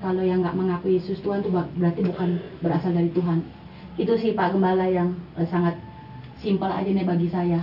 [0.02, 2.30] Kalau yang nggak mengaku Yesus Tuhan itu berarti bukan
[2.66, 3.46] berasal dari Tuhan.
[4.00, 5.78] Itu sih Pak Gembala yang uh, sangat
[6.42, 7.62] simpel aja nih bagi saya.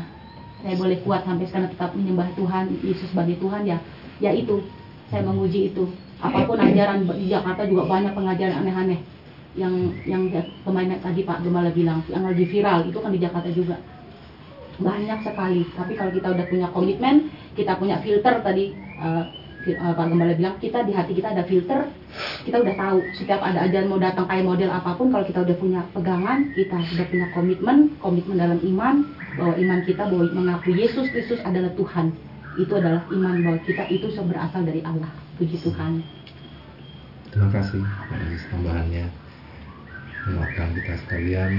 [0.61, 3.79] Saya boleh kuat sampai sekarang tetap menyembah Tuhan, Yesus sebagai Tuhan ya.
[4.21, 4.65] Ya itu,
[5.09, 5.89] saya menguji itu.
[6.21, 9.01] Apa pun ajaran di Jakarta juga banyak pengajaran aneh-aneh
[9.59, 9.75] yang
[10.07, 10.31] yang
[10.63, 13.83] pemain tadi Pak Gembala bilang yang lagi viral itu kan di Jakarta juga
[14.79, 18.71] banyak sekali tapi kalau kita udah punya komitmen kita punya filter tadi
[19.03, 19.27] uh,
[19.61, 21.85] Pak Gembala bilang kita di hati kita ada filter.
[22.49, 25.57] Kita udah tahu setiap ada ajaran mau datang kayak model apa pun kalau kita udah
[25.61, 28.95] punya pegangan kita sudah punya komitmen komitmen dalam iman
[29.37, 32.17] bahwa iman kita bahwa mengaku Yesus Kristus adalah Tuhan.
[32.57, 35.13] Itu adalah iman bahwa kita itu berasal dari Allah.
[35.37, 36.01] Puji Tuhan.
[37.31, 39.07] Terima kasih atas tambahannya.
[40.27, 41.53] Menguatkan kita sekalian.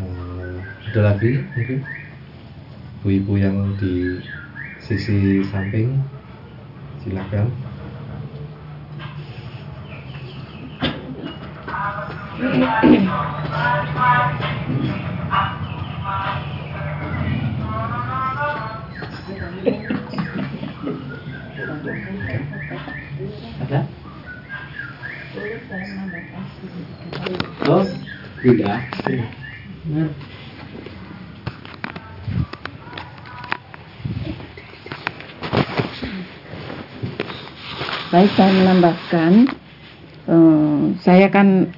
[0.00, 0.56] Uh,
[0.90, 1.84] ada lagi mungkin?
[3.00, 4.20] Ibu-ibu yang di
[4.80, 6.19] sisi samping
[7.04, 7.48] silakan.
[23.60, 23.80] Ada?
[27.68, 27.84] Oh
[28.40, 28.80] tidak
[38.10, 39.32] Baik, saya menambahkan,
[40.26, 41.70] uh, saya kan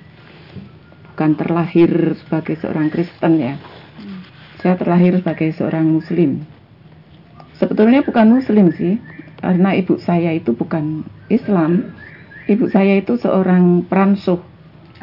[1.13, 3.61] bukan terlahir sebagai seorang Kristen ya.
[4.65, 6.49] Saya terlahir sebagai seorang Muslim.
[7.61, 8.97] Sebetulnya bukan Muslim sih,
[9.45, 11.93] karena ibu saya itu bukan Islam.
[12.49, 14.41] Ibu saya itu seorang pransuh.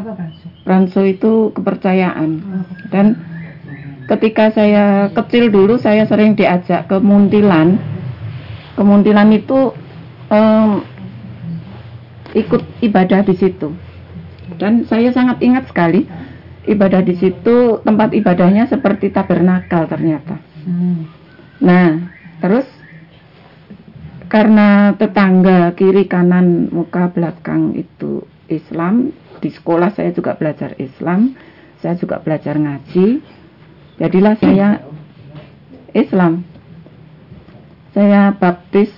[0.01, 0.49] Apa pransuh?
[0.65, 2.41] Pransuh itu kepercayaan.
[2.89, 3.21] Dan
[4.09, 7.77] ketika saya kecil dulu, saya sering diajak ke Muntilan.
[8.73, 9.77] Kemuntilan itu
[10.33, 10.81] um,
[12.33, 13.73] ikut ibadah di situ.
[14.57, 16.09] Dan saya sangat ingat sekali
[16.65, 20.37] ibadah di situ tempat ibadahnya seperti tabernakal ternyata.
[20.65, 21.09] Hmm.
[21.61, 22.09] Nah,
[22.41, 22.65] terus
[24.29, 29.09] karena tetangga kiri kanan muka belakang itu Islam,
[29.41, 31.33] di sekolah saya juga belajar Islam,
[31.81, 33.21] saya juga belajar ngaji.
[33.99, 34.67] Jadilah saya
[35.97, 36.45] Islam.
[37.93, 38.93] Saya baptis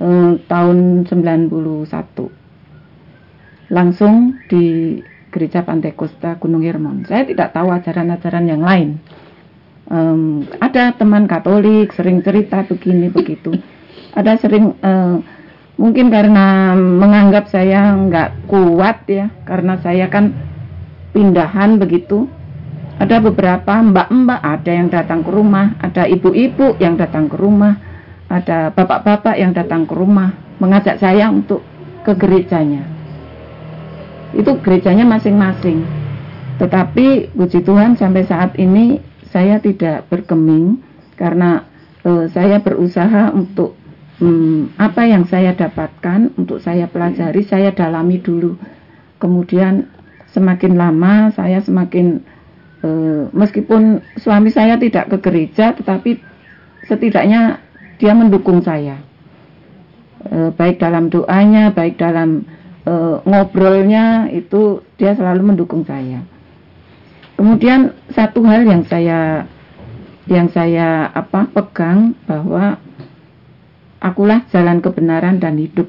[0.00, 2.28] eh, tahun 91.
[3.72, 4.96] Langsung di
[5.36, 7.04] Gereja Pantai Kosta Gunung Hermon.
[7.04, 8.96] Saya tidak tahu ajaran-ajaran yang lain.
[9.86, 13.52] Em, ada teman Katolik sering cerita begini begitu.
[14.16, 15.16] Ada sering eh,
[15.76, 20.32] mungkin karena menganggap saya nggak kuat ya, karena saya kan
[21.12, 22.26] pindahan begitu.
[22.96, 27.76] Ada beberapa mbak-mbak ada yang datang ke rumah, ada ibu-ibu yang datang ke rumah,
[28.26, 31.62] ada bapak-bapak yang datang ke rumah mengajak saya untuk
[32.02, 32.82] ke gerejanya.
[34.34, 35.86] Itu gerejanya masing-masing.
[36.56, 38.98] Tetapi puji Tuhan sampai saat ini
[39.30, 40.80] saya tidak berkeming
[41.14, 41.68] karena
[42.02, 43.76] eh, saya berusaha untuk
[44.18, 48.56] hmm, apa yang saya dapatkan untuk saya pelajari, saya dalami dulu.
[49.20, 49.88] Kemudian
[50.32, 52.24] semakin lama saya semakin
[52.82, 56.18] eh, meskipun suami saya tidak ke gereja, tetapi
[56.88, 57.65] setidaknya
[57.96, 59.00] dia mendukung saya.
[60.26, 62.44] Eh, baik dalam doanya, baik dalam
[62.84, 66.24] eh, ngobrolnya itu dia selalu mendukung saya.
[67.36, 69.44] Kemudian satu hal yang saya
[70.26, 72.82] yang saya apa pegang bahwa
[74.02, 75.86] akulah jalan kebenaran dan hidup.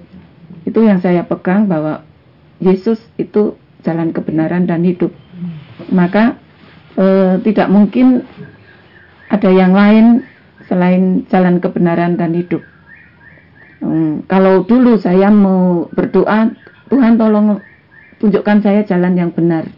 [0.67, 2.05] Itu yang saya pegang bahwa
[2.59, 5.13] Yesus itu jalan kebenaran dan hidup.
[5.89, 6.37] Maka
[6.97, 8.27] e, tidak mungkin
[9.31, 10.25] ada yang lain
[10.67, 12.61] selain jalan kebenaran dan hidup.
[13.79, 16.51] Hmm, kalau dulu saya mau berdoa,
[16.89, 17.61] Tuhan tolong
[18.17, 19.69] tunjukkan saya jalan yang benar,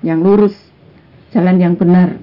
[0.00, 0.56] yang lurus,
[1.30, 2.16] jalan yang benar.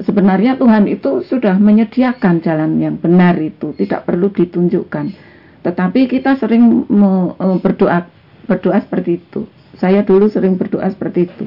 [0.00, 5.12] Sebenarnya Tuhan itu sudah menyediakan jalan yang benar itu, tidak perlu ditunjukkan.
[5.60, 8.08] Tetapi kita sering me- eh, berdoa
[8.48, 9.44] berdoa seperti itu.
[9.76, 11.44] Saya dulu sering berdoa seperti itu.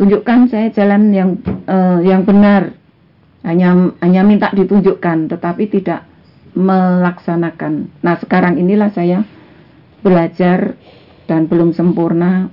[0.00, 1.36] Tunjukkan saya jalan yang
[1.68, 2.79] eh, yang benar.
[3.40, 6.04] Hanya hanya minta ditunjukkan, tetapi tidak
[6.52, 7.88] melaksanakan.
[8.04, 9.24] Nah, sekarang inilah saya
[10.04, 10.76] belajar
[11.24, 12.50] dan belum sempurna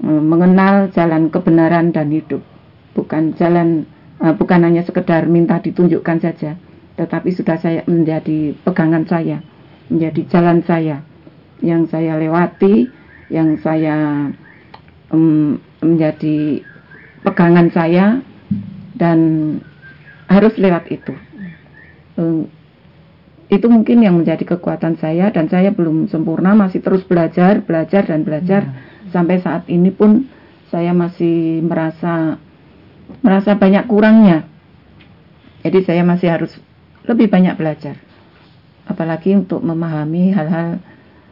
[0.00, 2.42] eh, mengenal jalan kebenaran dan hidup.
[2.96, 3.86] Bukan jalan
[4.22, 6.56] eh, bukan hanya sekedar minta ditunjukkan saja,
[6.96, 9.38] tetapi sudah saya menjadi pegangan saya,
[9.92, 11.04] menjadi jalan saya
[11.62, 12.90] yang saya lewati,
[13.30, 14.28] yang saya
[15.12, 16.64] em, menjadi
[17.24, 18.20] pegangan saya
[18.96, 19.18] dan
[20.34, 21.14] harus lewat itu.
[22.18, 22.50] Em,
[23.52, 28.26] itu mungkin yang menjadi kekuatan saya dan saya belum sempurna, masih terus belajar, belajar dan
[28.26, 28.66] belajar
[29.14, 30.26] sampai saat ini pun
[30.74, 32.40] saya masih merasa
[33.22, 34.48] merasa banyak kurangnya.
[35.62, 36.52] Jadi saya masih harus
[37.06, 37.96] lebih banyak belajar.
[38.84, 40.82] Apalagi untuk memahami hal-hal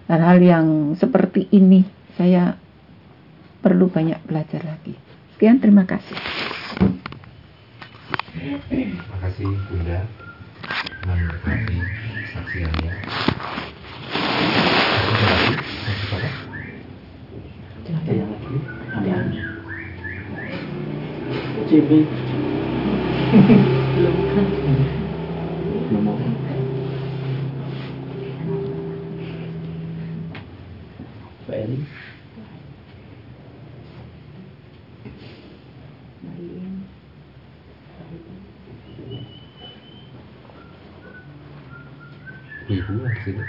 [0.09, 1.85] hal-hal yang seperti ini
[2.17, 2.57] saya
[3.65, 4.95] perlu banyak belajar lagi.
[5.37, 7.02] Sekian terima kasih.
[8.33, 10.09] Terima kasih Bunda
[11.05, 11.76] memberkati
[12.33, 12.93] saksiannya.
[14.89, 15.55] Ada lagi?
[16.09, 16.30] Ada?
[17.93, 18.57] Ada yang lagi?
[18.97, 19.16] Ada.
[21.68, 21.91] CB.
[24.01, 24.47] belum kan
[25.93, 26.16] Belum mau.
[31.45, 32.02] Pak Eli.
[42.83, 43.45] Ibu di sini.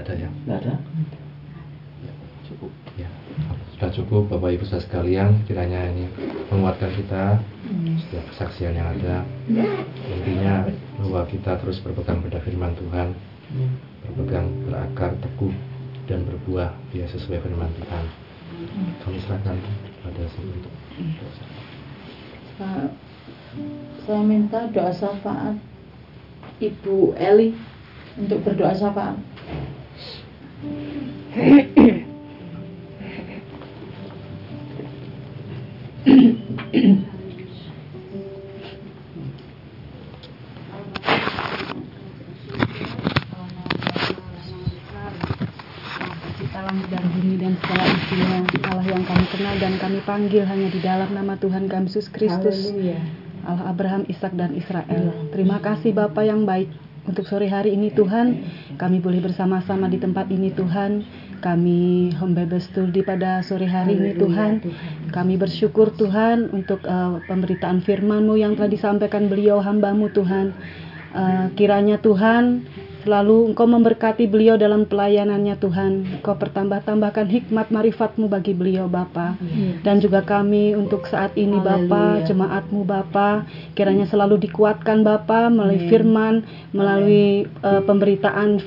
[0.00, 0.26] Ada.
[0.40, 0.74] Tidak ada
[2.02, 2.12] ya?
[2.50, 3.06] Cukup ya.
[3.76, 6.10] Sudah cukup Bapak Ibu saudara sekalian kiranya ini
[6.50, 7.38] menguatkan kita
[8.04, 9.22] setiap kesaksian yang ada.
[10.10, 10.66] Intinya
[10.98, 13.14] bahwa kita terus berpegang pada firman Tuhan,
[14.10, 15.54] berpegang berakar teguh
[16.10, 18.04] dan berbuah ya sesuai firman Tuhan.
[19.06, 19.56] Kami serahkan
[20.02, 20.74] pada semua untuk.
[22.58, 22.90] Pak,
[24.04, 25.56] saya minta doa syafaat
[26.58, 27.54] Ibu Eli
[28.18, 29.16] untuk berdoa syafaat.
[50.10, 52.74] dan kami panggil hanya di dalam nama Tuhan kami Yesus Kristus.
[53.46, 56.68] Allah Abraham, Ishak dan Israel Terima kasih Bapa yang baik
[57.08, 58.44] untuk sore hari ini Tuhan,
[58.76, 61.00] kami boleh bersama-sama di tempat ini Tuhan.
[61.40, 64.60] Kami home Bible study pada sore hari ini Tuhan.
[65.08, 70.46] Kami bersyukur Tuhan untuk uh, pemberitaan firman-Mu yang telah disampaikan beliau hamba-Mu Tuhan.
[71.10, 72.68] Uh, kiranya Tuhan
[73.00, 75.92] Selalu Engkau memberkati beliau dalam pelayanannya Tuhan.
[76.20, 79.40] Engkau pertambah-tambahkan hikmat marifatmu bagi beliau Bapa.
[79.80, 86.44] Dan juga kami untuk saat ini Bapa, jemaatmu Bapa, kiranya selalu dikuatkan Bapa melalui firman,
[86.76, 88.60] melalui uh, pemberitaan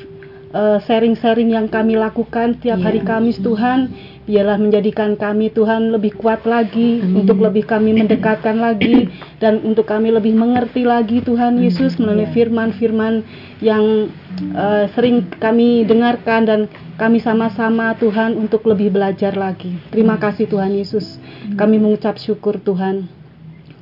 [0.53, 3.89] sharing-sharing yang kami lakukan tiap hari Kamis Tuhan
[4.23, 7.25] biarlah menjadikan kami Tuhan lebih kuat lagi Amin.
[7.25, 9.11] untuk lebih kami mendekatkan lagi
[9.43, 13.25] dan untuk kami lebih mengerti lagi Tuhan Yesus melalui firman-firman
[13.59, 14.13] yang
[14.55, 16.59] uh, sering kami dengarkan dan
[16.95, 19.75] kami sama-sama Tuhan untuk lebih belajar lagi.
[19.91, 21.19] Terima kasih Tuhan Yesus.
[21.59, 23.22] Kami mengucap syukur Tuhan.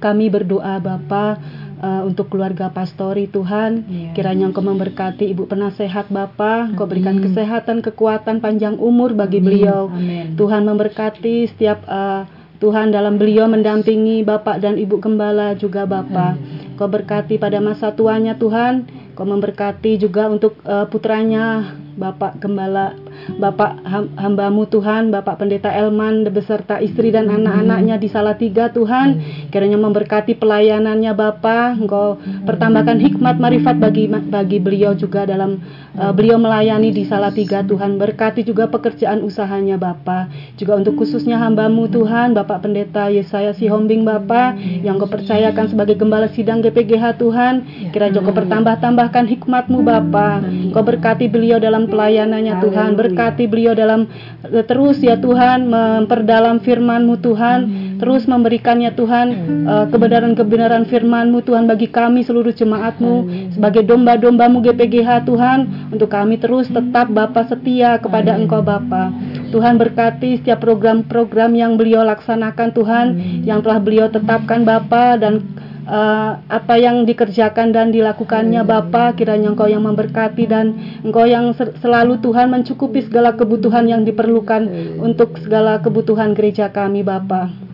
[0.01, 1.37] Kami berdoa Bapa
[1.81, 3.85] uh, untuk keluarga pastori Tuhan.
[3.85, 4.13] Yeah.
[4.17, 9.45] Kiranya Engkau memberkati Ibu penasehat Bapa, Engkau berikan kesehatan, kekuatan, panjang umur bagi Amin.
[9.45, 9.81] beliau.
[9.93, 10.33] Amin.
[10.37, 12.25] Tuhan memberkati setiap uh,
[12.61, 16.37] Tuhan dalam beliau mendampingi Bapak dan Ibu Gembala juga Bapak.
[16.77, 18.85] Kau berkati pada masa tuanya Tuhan.
[19.17, 22.95] Kau memberkati juga untuk uh, putranya Bapak Gembala,
[23.35, 23.83] Bapak
[24.15, 29.19] hambamu Tuhan, Bapak Pendeta Elman beserta istri dan anak-anaknya di Salatiga Tuhan,
[29.51, 35.59] kiranya memberkati pelayanannya Bapak, Engkau pertambahkan hikmat marifat bagi bagi beliau juga dalam
[35.99, 41.91] uh, beliau melayani di Salatiga Tuhan, berkati juga pekerjaan usahanya Bapak, juga untuk khususnya hambamu
[41.91, 47.53] Tuhan, Bapak Pendeta Yesaya Sihombing Bapak, yang kau percayakan sebagai gembala sidang GPGH Tuhan,
[47.91, 50.37] kiranya kau pertambah-tambahkan hikmatmu Bapak,
[50.71, 52.89] kau berkati beliau dalam dalam pelayanannya Tuhan.
[53.11, 54.07] Berkati beliau dalam
[54.47, 57.59] eh, terus ya Tuhan memperdalam firman-Mu Tuhan,
[58.01, 59.27] terus memberikannya Tuhan
[59.67, 63.51] uh, kebenaran-kebenaran firman-Mu Tuhan bagi kami seluruh jemaat-Mu.
[63.53, 65.91] Sebagai domba-domba-Mu GPGH Tuhan.
[65.91, 69.13] Untuk kami terus tetap Bapa setia kepada Engkau Bapa.
[69.51, 73.05] Tuhan berkati setiap program-program yang beliau laksanakan Tuhan
[73.43, 75.43] yang telah beliau tetapkan Bapa dan
[75.87, 82.19] uh, apa yang dikerjakan dan dilakukannya Bapa kiranya Engkau yang memberkati dan Engkau yang selalu
[82.21, 84.67] Tuhan mencukupi segala kebutuhan yang diperlukan
[85.01, 87.70] untuk segala kebutuhan gereja kami Bapa.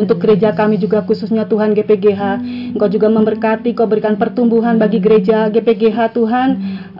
[0.00, 2.40] Untuk gereja kami juga khususnya Tuhan GPGH,
[2.72, 6.48] Engkau juga memberkati, Engkau berikan pertumbuhan bagi gereja GPGH Tuhan.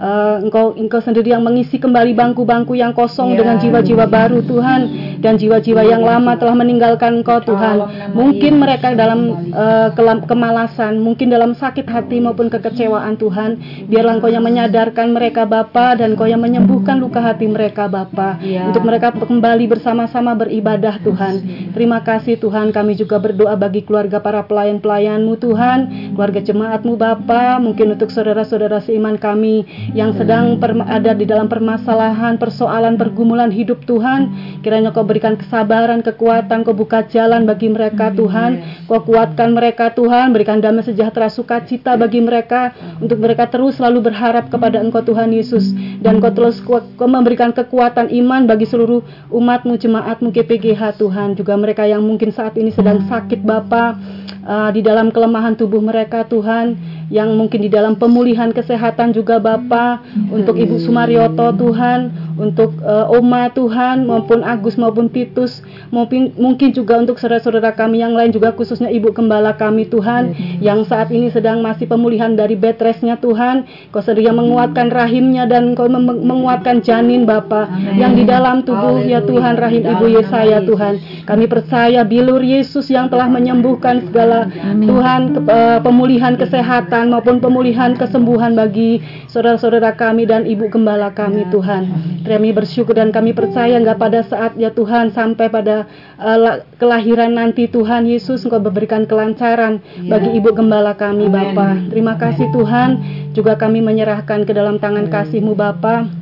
[0.01, 3.45] Uh, engkau Engkau sendiri yang mengisi kembali bangku-bangku yang kosong ya.
[3.45, 4.81] dengan jiwa-jiwa baru Tuhan
[5.21, 7.85] dan jiwa-jiwa yang lama telah meninggalkan Engkau Tuhan.
[8.17, 9.93] Mungkin mereka dalam uh,
[10.25, 13.61] kemalasan, mungkin dalam sakit hati maupun kekecewaan Tuhan.
[13.89, 18.41] Biarlah Engkau yang menyadarkan mereka Bapa dan Engkau yang menyembuhkan luka hati mereka Bapa.
[18.41, 18.69] Ya.
[18.69, 21.35] Untuk mereka kembali bersama-sama beribadah Tuhan.
[21.77, 25.79] Terima kasih Tuhan kami juga berdoa bagi keluarga para pelayan-pelayanmu Tuhan,
[26.15, 30.57] keluarga jemaatmu Bapa, mungkin untuk saudara-saudara seiman kami yang sedang
[30.87, 34.33] ada di dalam permasalahan, persoalan, pergumulan hidup Tuhan.
[34.65, 38.85] Kiranya kau berikan kesabaran, kekuatan, kau buka jalan bagi mereka Tuhan.
[38.87, 44.51] Kau kuatkan mereka Tuhan, berikan damai sejahtera sukacita bagi mereka untuk mereka terus selalu berharap
[44.51, 50.33] kepada Engkau Tuhan Yesus dan kau terus kau memberikan kekuatan iman bagi seluruh umatmu, jemaatmu
[50.35, 51.39] GPGH Tuhan.
[51.39, 53.93] Juga mereka yang mungkin saat ini sedang sakit Bapak
[54.41, 56.81] uh, di dalam kelemahan tubuh mereka Tuhan
[57.13, 60.01] yang mungkin di dalam pemulihan kesehatan juga Bapa
[60.33, 65.61] untuk Ibu Sumaryoto Tuhan untuk uh, Oma Tuhan maupun Agus maupun Titus
[65.93, 70.33] maupun mungkin juga untuk saudara-saudara kami yang lain juga khususnya Ibu Gembala kami Tuhan
[70.65, 73.69] yang saat ini sedang masih pemulihan dari bed restnya Tuhan.
[73.93, 79.61] Kau yang menguatkan rahimnya dan Kau menguatkan janin Bapa yang di dalam tubuh ya Tuhan
[79.61, 81.27] rahim Ibu Yesaya Tuhan.
[81.29, 84.49] Kami percaya bilur Yesus yang telah menyembuhkan segala
[84.81, 91.11] Tuhan ke, uh, pemulihan kesehatan kesehatan maupun pemulihan kesembuhan bagi saudara-saudara kami dan ibu gembala
[91.11, 91.83] kami ya, Tuhan.
[92.31, 97.67] Kami bersyukur dan kami percaya enggak pada saat ya Tuhan sampai pada uh, kelahiran nanti
[97.67, 100.15] Tuhan Yesus Engkau memberikan kelancaran ya.
[100.15, 101.91] bagi ibu gembala kami Bapa.
[101.91, 102.91] Terima kasih Tuhan.
[103.35, 106.20] Juga kami menyerahkan ke dalam tangan kasih-Mu Bapa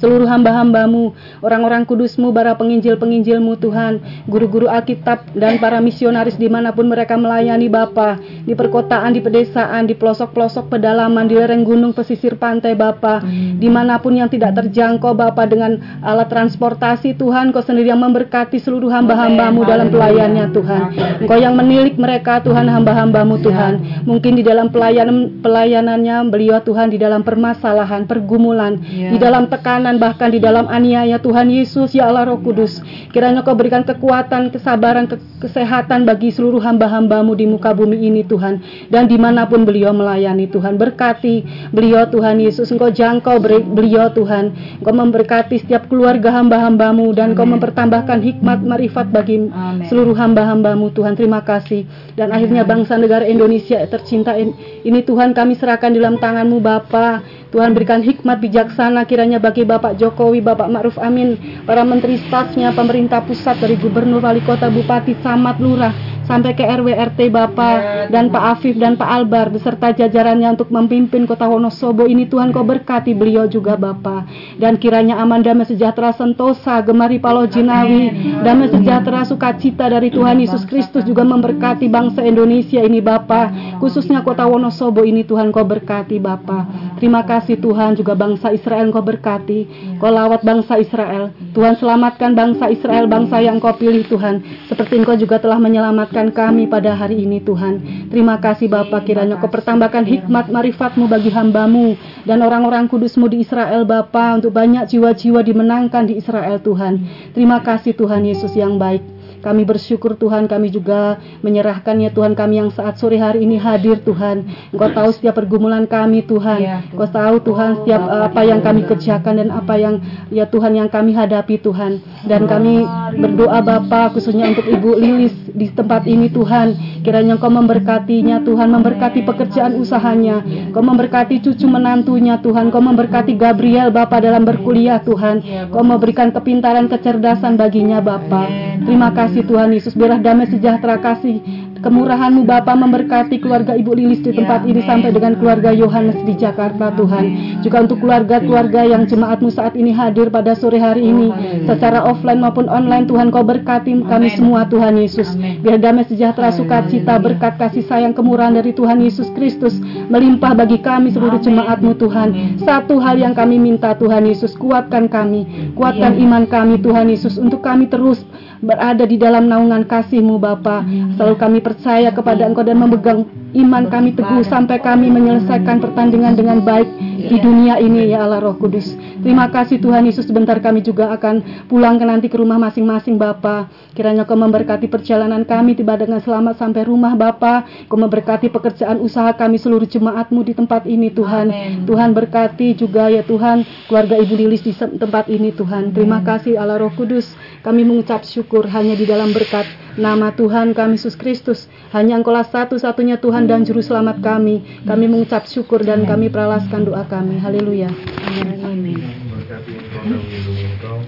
[0.00, 1.12] seluruh hamba-hambamu,
[1.44, 7.68] orang-orang kudusmu, para penginjil-penginjilmu Tuhan, guru-guru Alkitab dan para misionaris di mana pun mereka melayani
[7.68, 13.20] Bapa, di perkotaan, di pedesaan, di pelosok-pelosok pedalaman, di lereng gunung, pesisir pantai Bapa,
[13.60, 18.56] di mana pun yang tidak terjangkau Bapa dengan alat transportasi Tuhan, Kau sendiri yang memberkati
[18.56, 20.82] seluruh hamba-hambamu dalam pelayannya Tuhan,
[21.28, 26.96] Engkau yang menilik mereka Tuhan hamba-hambamu Tuhan, mungkin di dalam pelayanan pelayanannya beliau Tuhan di
[26.96, 32.38] dalam permasalahan, pergumulan, di dalam tekanan Bahkan di dalam aniaya Tuhan Yesus ya Allah Roh
[32.38, 32.78] Kudus.
[33.10, 38.60] Kiranya kau berikan kekuatan, kesabaran, ke- kesehatan bagi seluruh hamba-hambamu di muka bumi ini Tuhan.
[38.86, 40.76] Dan di mana pun beliau melayani Tuhan.
[40.76, 42.68] Berkati beliau Tuhan Yesus.
[42.68, 44.52] Engkau jangkau beliau Tuhan.
[44.78, 47.10] Engkau memberkati setiap keluarga hamba-hambamu.
[47.10, 49.48] Dan engkau mempertambahkan hikmat marifat bagi
[49.86, 51.16] seluruh hamba-hambamu Tuhan.
[51.16, 51.88] Terima kasih.
[52.12, 54.52] Dan akhirnya bangsa negara Indonesia tercinta in-
[54.82, 57.22] ini Tuhan kami serahkan di dalam tanganmu Bapa.
[57.50, 61.34] Tuhan berikan hikmat bijaksana kiranya bagi Bapak Jokowi, Bapak Ma'ruf Amin,
[61.66, 65.90] para menteri stafnya, pemerintah pusat dari gubernur, wali kota, bupati, camat, lurah,
[66.30, 71.26] sampai ke RW RT Bapak dan Pak Afif dan Pak Albar beserta jajarannya untuk memimpin
[71.26, 72.30] kota Wonosobo ini.
[72.30, 74.30] Tuhan kau berkati beliau juga Bapak.
[74.62, 80.62] Dan kiranya aman damai sejahtera sentosa gemari Palo Jinawi damai sejahtera sukacita dari Tuhan Yesus
[80.62, 83.82] Kristus juga memberkati bangsa Indonesia ini Bapak.
[83.82, 86.94] Khususnya kota Wonosobo ini Tuhan kau berkati Bapak.
[87.02, 89.64] Terima kasih Tuhan juga bangsa Israel kau berkati.
[89.96, 91.32] Kau lawat bangsa Israel.
[91.56, 94.42] Tuhan selamatkan bangsa Israel bangsa yang kau pilih Tuhan.
[94.66, 98.08] Seperti engkau juga telah menyelamatkan kami pada hari ini Tuhan.
[98.10, 99.00] Terima kasih Bapa.
[99.06, 101.94] Kiranya kau pertambahkan hikmat marifatmu bagi hambamu
[102.28, 107.00] dan orang-orang kudusmu di Israel Bapa untuk banyak jiwa-jiwa dimenangkan di Israel Tuhan.
[107.32, 112.70] Terima kasih Tuhan Yesus yang baik kami bersyukur Tuhan, kami juga menyerahkannya Tuhan kami yang
[112.70, 114.44] saat sore hari ini hadir Tuhan.
[114.76, 116.92] Engkau tahu setiap pergumulan kami Tuhan.
[116.92, 119.94] Engkau tahu Tuhan setiap apa yang kami kerjakan dan apa yang
[120.28, 122.04] ya Tuhan yang kami hadapi Tuhan.
[122.28, 122.84] Dan kami
[123.16, 127.00] berdoa Bapa khususnya untuk Ibu Lilis di tempat ini Tuhan.
[127.00, 130.44] Kiranya Engkau memberkatinya Tuhan, memberkati pekerjaan usahanya.
[130.68, 132.68] Engkau memberkati cucu menantunya Tuhan.
[132.68, 135.40] Engkau memberkati Gabriel Bapa dalam berkuliah Tuhan.
[135.72, 138.44] Engkau memberikan kepintaran, kecerdasan baginya Bapa.
[138.84, 141.38] Terima kasih Tuhan Yesus, biarlah damai sejahtera kasih
[141.80, 146.92] kemurahan-Mu Bapa memberkati keluarga Ibu Lilis di tempat ini sampai dengan keluarga Yohanes di Jakarta
[146.92, 147.24] Tuhan.
[147.64, 151.32] Juga untuk keluarga-keluarga yang jemaat-Mu saat ini hadir pada sore hari ini
[151.64, 155.32] secara offline maupun online Tuhan Kau berkati kami semua Tuhan Yesus.
[155.64, 159.80] Biar damai sejahtera sukacita berkat kasih sayang kemurahan dari Tuhan Yesus Kristus
[160.12, 162.28] melimpah bagi kami seluruh jemaat-Mu Tuhan.
[162.60, 167.40] Satu hal yang kami minta Tuhan Yesus kuatkan kami, kuatkan iman kami Tuhan Yesus.
[167.40, 168.20] Untuk kami terus
[168.60, 170.84] berada di dalam naungan kasih-Mu Bapa.
[171.16, 173.24] Selalu kami percaya kepada Engkau dan memegang
[173.54, 176.86] iman kami teguh sampai kami menyelesaikan pertandingan dengan baik
[177.20, 178.96] di dunia ini ya Allah Roh Kudus.
[179.20, 183.68] Terima kasih Tuhan Yesus sebentar kami juga akan pulang ke nanti ke rumah masing-masing Bapa.
[183.92, 187.68] Kiranya Kau memberkati perjalanan kami tiba dengan selamat sampai rumah Bapa.
[187.90, 191.52] Kau memberkati pekerjaan usaha kami seluruh jemaat-Mu di tempat ini Tuhan.
[191.84, 195.92] Tuhan berkati juga ya Tuhan keluarga Ibu Lilis di tempat ini Tuhan.
[195.92, 197.28] Terima kasih Allah Roh Kudus.
[197.60, 199.68] Kami mengucap syukur hanya di dalam berkat
[200.00, 201.68] nama Tuhan kami Yesus Kristus.
[201.92, 204.64] Hanya Engkaulah satu-satunya Tuhan dan Juru Selamat kami.
[204.88, 207.36] Kami mengucap syukur dan kami peralaskan doa kami.
[207.36, 207.92] Haleluya.
[207.92, 208.64] Dan.
[208.64, 208.96] Amin.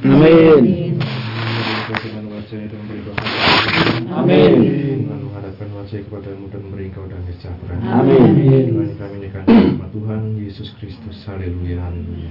[0.05, 1.01] Dan.
[4.13, 5.23] Amin.
[5.83, 7.75] Wajah kepadamu dan memberi engkau damai sejahtera.
[7.85, 8.71] Amin.
[8.71, 11.27] Tuhan kami nyatakan nama Tuhan Yesus Kristus.
[11.27, 11.85] Haleluya.
[11.85, 12.31] Haleluya.